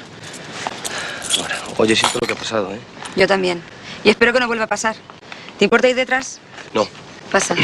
Ahora, 1.41 1.57
oye, 1.79 1.97
siento 1.97 2.19
lo 2.21 2.27
que 2.27 2.33
ha 2.35 2.37
pasado, 2.37 2.75
¿eh? 2.75 2.79
Yo 3.17 3.27
también. 3.27 3.63
Y 4.05 4.11
espero 4.11 4.33
que 4.33 4.41
no 4.41 4.47
vuelva 4.47 4.65
a 4.65 4.69
pasar. 4.69 4.97
¿Te 5.59 5.65
importa 5.65 5.89
ir 5.89 5.97
detrás? 5.97 6.41
No, 6.75 6.87
Pasa. 7.33 7.55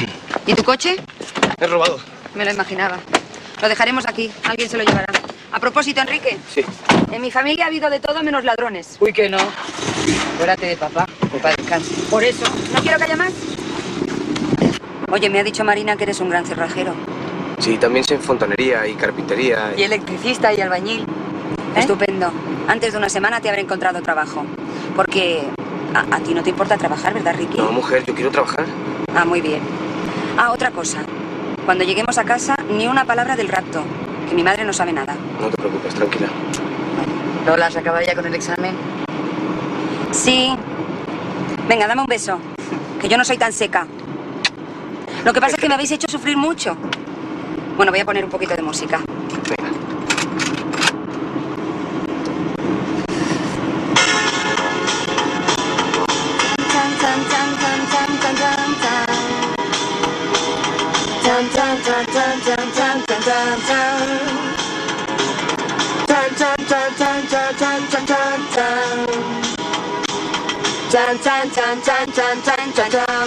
¿Y 0.47 0.55
tu 0.55 0.63
coche? 0.65 0.97
he 1.59 1.67
robado. 1.67 1.99
Me 2.35 2.45
lo 2.45 2.51
imaginaba. 2.53 2.99
Lo 3.63 3.69
dejaremos 3.69 4.07
aquí. 4.07 4.31
Alguien 4.45 4.69
se 4.69 4.77
lo 4.77 4.85
llevará. 4.85 5.07
A 5.55 5.61
propósito, 5.61 6.01
Enrique. 6.01 6.37
Sí. 6.53 6.65
En 7.13 7.23
mi 7.23 7.31
familia 7.31 7.67
ha 7.67 7.69
habido 7.69 7.89
de 7.89 8.01
todo 8.01 8.25
menos 8.25 8.43
ladrones. 8.43 8.97
Uy, 8.99 9.13
que 9.13 9.29
no. 9.29 9.39
Acuérdate 10.35 10.67
de 10.67 10.77
papá. 10.77 11.07
Papá 11.31 11.51
descanse. 11.57 11.95
Por 12.11 12.25
eso. 12.25 12.45
No 12.73 12.81
quiero 12.81 12.99
que 12.99 13.05
haya 13.05 13.15
más. 13.17 13.33
Oye, 15.13 15.31
me 15.31 15.39
ha 15.39 15.45
dicho 15.45 15.63
Marina 15.63 15.97
que 15.97 16.03
eres 16.03 16.19
un 16.19 16.29
gran 16.29 16.45
cerrajero. 16.45 16.93
Sí, 17.61 17.79
también 17.79 18.05
sé 18.05 18.15
en 18.15 18.21
fontanería 18.21 18.85
y 18.89 18.95
carpintería. 18.95 19.73
Y 19.77 19.85
electricista 19.85 20.53
y 20.53 20.61
albañil. 20.61 21.07
Estupendo. 21.77 22.33
Antes 22.67 22.91
de 22.91 22.99
una 22.99 23.09
semana 23.09 23.41
te 23.41 23.49
habré 23.49 23.61
encontrado 23.61 24.03
trabajo. 24.03 24.45
Porque 24.97 25.45
a, 25.95 26.17
a 26.17 26.19
ti 26.19 26.35
no 26.35 26.43
te 26.43 26.51
importa 26.51 26.77
trabajar, 26.77 27.15
¿verdad, 27.15 27.37
Ricky? 27.37 27.59
No, 27.59 27.71
mujer, 27.71 28.05
yo 28.05 28.13
quiero 28.13 28.33
trabajar. 28.33 28.67
Ah, 29.15 29.25
muy 29.25 29.41
bien. 29.41 29.61
Ah, 30.37 30.51
otra 30.51 30.73
cosa. 30.73 30.99
Cuando 31.65 31.85
lleguemos 31.85 32.19
a 32.19 32.25
casa, 32.25 32.57
ni 32.73 32.89
una 32.89 33.05
palabra 33.05 33.37
del 33.37 33.47
rapto. 33.47 33.85
Que 34.29 34.35
mi 34.35 34.43
madre 34.43 34.65
no 34.65 34.73
sabe 34.73 34.93
nada. 34.93 35.17
No 35.41 35.49
te 35.49 35.57
preocupes, 35.57 35.95
tranquila. 35.95 36.29
Lola, 37.47 37.67
¿has 37.67 37.77
acabado 37.77 38.05
ya 38.05 38.15
con 38.15 38.27
el 38.27 38.35
examen? 38.35 38.75
Sí. 40.13 40.57
Venga, 41.69 41.87
dame 41.87 42.03
un 42.03 42.07
beso. 42.07 42.39
Que 43.01 43.09
yo 43.09 43.19
no 43.19 43.25
soy 43.25 43.37
tan 43.37 43.53
seca. 43.53 43.87
Lo 45.25 45.33
que 45.33 45.41
pasa 45.41 45.57
es 45.57 45.61
que 45.61 45.69
me 45.69 45.75
habéis 45.75 45.91
hecho 45.93 46.09
sufrir 46.09 46.37
mucho. 46.37 46.77
Bueno, 47.77 47.93
voy 47.93 48.01
a 48.01 48.05
poner 48.05 48.25
un 48.25 48.31
poquito 48.31 48.55
de 48.55 48.63
música. 48.63 49.01
Tan, 63.25 63.94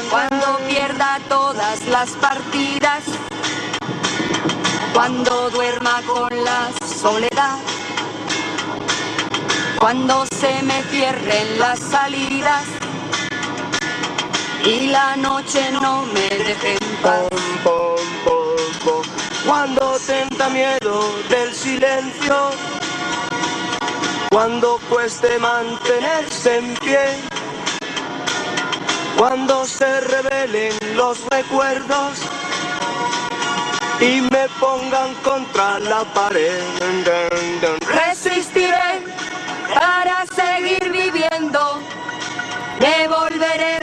Cuando 0.10 0.58
pierda 0.68 1.20
todas 1.30 1.86
las 1.88 2.10
partidas, 2.12 3.04
cuando 4.94 5.50
duerma 5.52 6.02
con 6.08 6.30
la 6.44 6.70
soledad, 6.86 7.58
cuando 9.80 10.26
se 10.28 10.64
me 10.64 10.82
cierren 10.84 11.60
las 11.60 11.80
salidas 11.80 12.64
y 14.66 14.88
la 14.88 15.16
noche 15.18 15.72
no 15.72 16.04
me 16.08 16.30
deje 16.30 16.74
en 16.74 16.96
paz. 17.02 17.28
Cuando 19.46 19.98
tenta 20.06 20.50
miedo 20.50 21.14
del 21.30 21.54
silencio, 21.54 22.52
cuando 24.38 24.80
cueste 24.88 25.40
mantenerse 25.40 26.60
en 26.60 26.76
pie, 26.76 27.08
cuando 29.18 29.66
se 29.66 30.00
revelen 30.00 30.78
los 30.94 31.26
recuerdos 31.32 32.20
y 34.00 34.22
me 34.22 34.48
pongan 34.60 35.16
contra 35.24 35.80
la 35.80 36.04
pared. 36.14 36.62
Resistiré 37.80 39.02
para 39.74 40.24
seguir 40.28 40.92
viviendo. 40.92 41.82
Me 42.80 43.08
volveré 43.08 43.80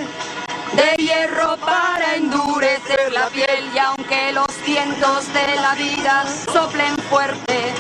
de 0.76 1.02
hierro 1.02 1.56
para 1.56 2.14
endurecer 2.14 3.10
la 3.10 3.26
piel 3.26 3.70
y 3.74 3.78
aunque 3.78 4.30
los 4.30 4.46
vientos 4.64 5.32
de 5.32 5.56
la 5.56 5.74
vida 5.74 6.24
soplen 6.52 6.96
fuerte, 7.10 7.74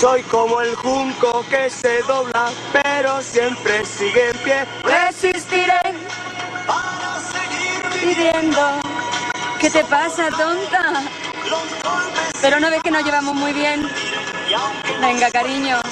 Soy 0.00 0.22
como 0.22 0.62
el 0.62 0.74
junco 0.76 1.44
que 1.50 1.68
se 1.68 2.00
dobla, 2.04 2.50
pero 2.72 3.20
siempre 3.20 3.84
sigue 3.84 4.30
en 4.30 4.38
pie. 4.38 4.64
resistiré 4.82 5.78
viviendo. 8.00 8.80
¿Qué 9.60 9.68
te 9.68 9.84
pasa, 9.84 10.30
tonta? 10.30 11.02
Pero 12.40 12.60
no 12.60 12.70
ves 12.70 12.82
que 12.82 12.90
nos 12.90 13.04
llevamos 13.04 13.34
muy 13.34 13.52
bien. 13.52 13.86
Venga, 15.02 15.30
cariño. 15.30 15.82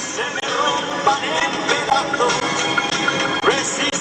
ti 3.79 3.98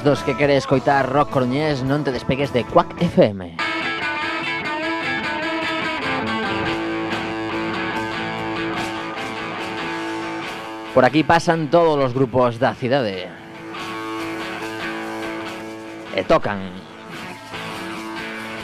Tes 0.00 0.04
dos 0.08 0.22
que 0.22 0.34
queres 0.34 0.66
coitar 0.66 1.04
rock 1.12 1.28
coruñés, 1.28 1.84
non 1.84 2.00
te 2.00 2.08
despegues 2.08 2.56
de 2.56 2.64
Quack 2.64 2.96
FM. 3.04 3.52
Por 10.96 11.04
aquí 11.04 11.20
pasan 11.20 11.68
todos 11.68 12.00
os 12.00 12.16
grupos 12.16 12.56
da 12.56 12.72
cidade. 12.72 13.28
E 16.16 16.24
tocan 16.24 16.64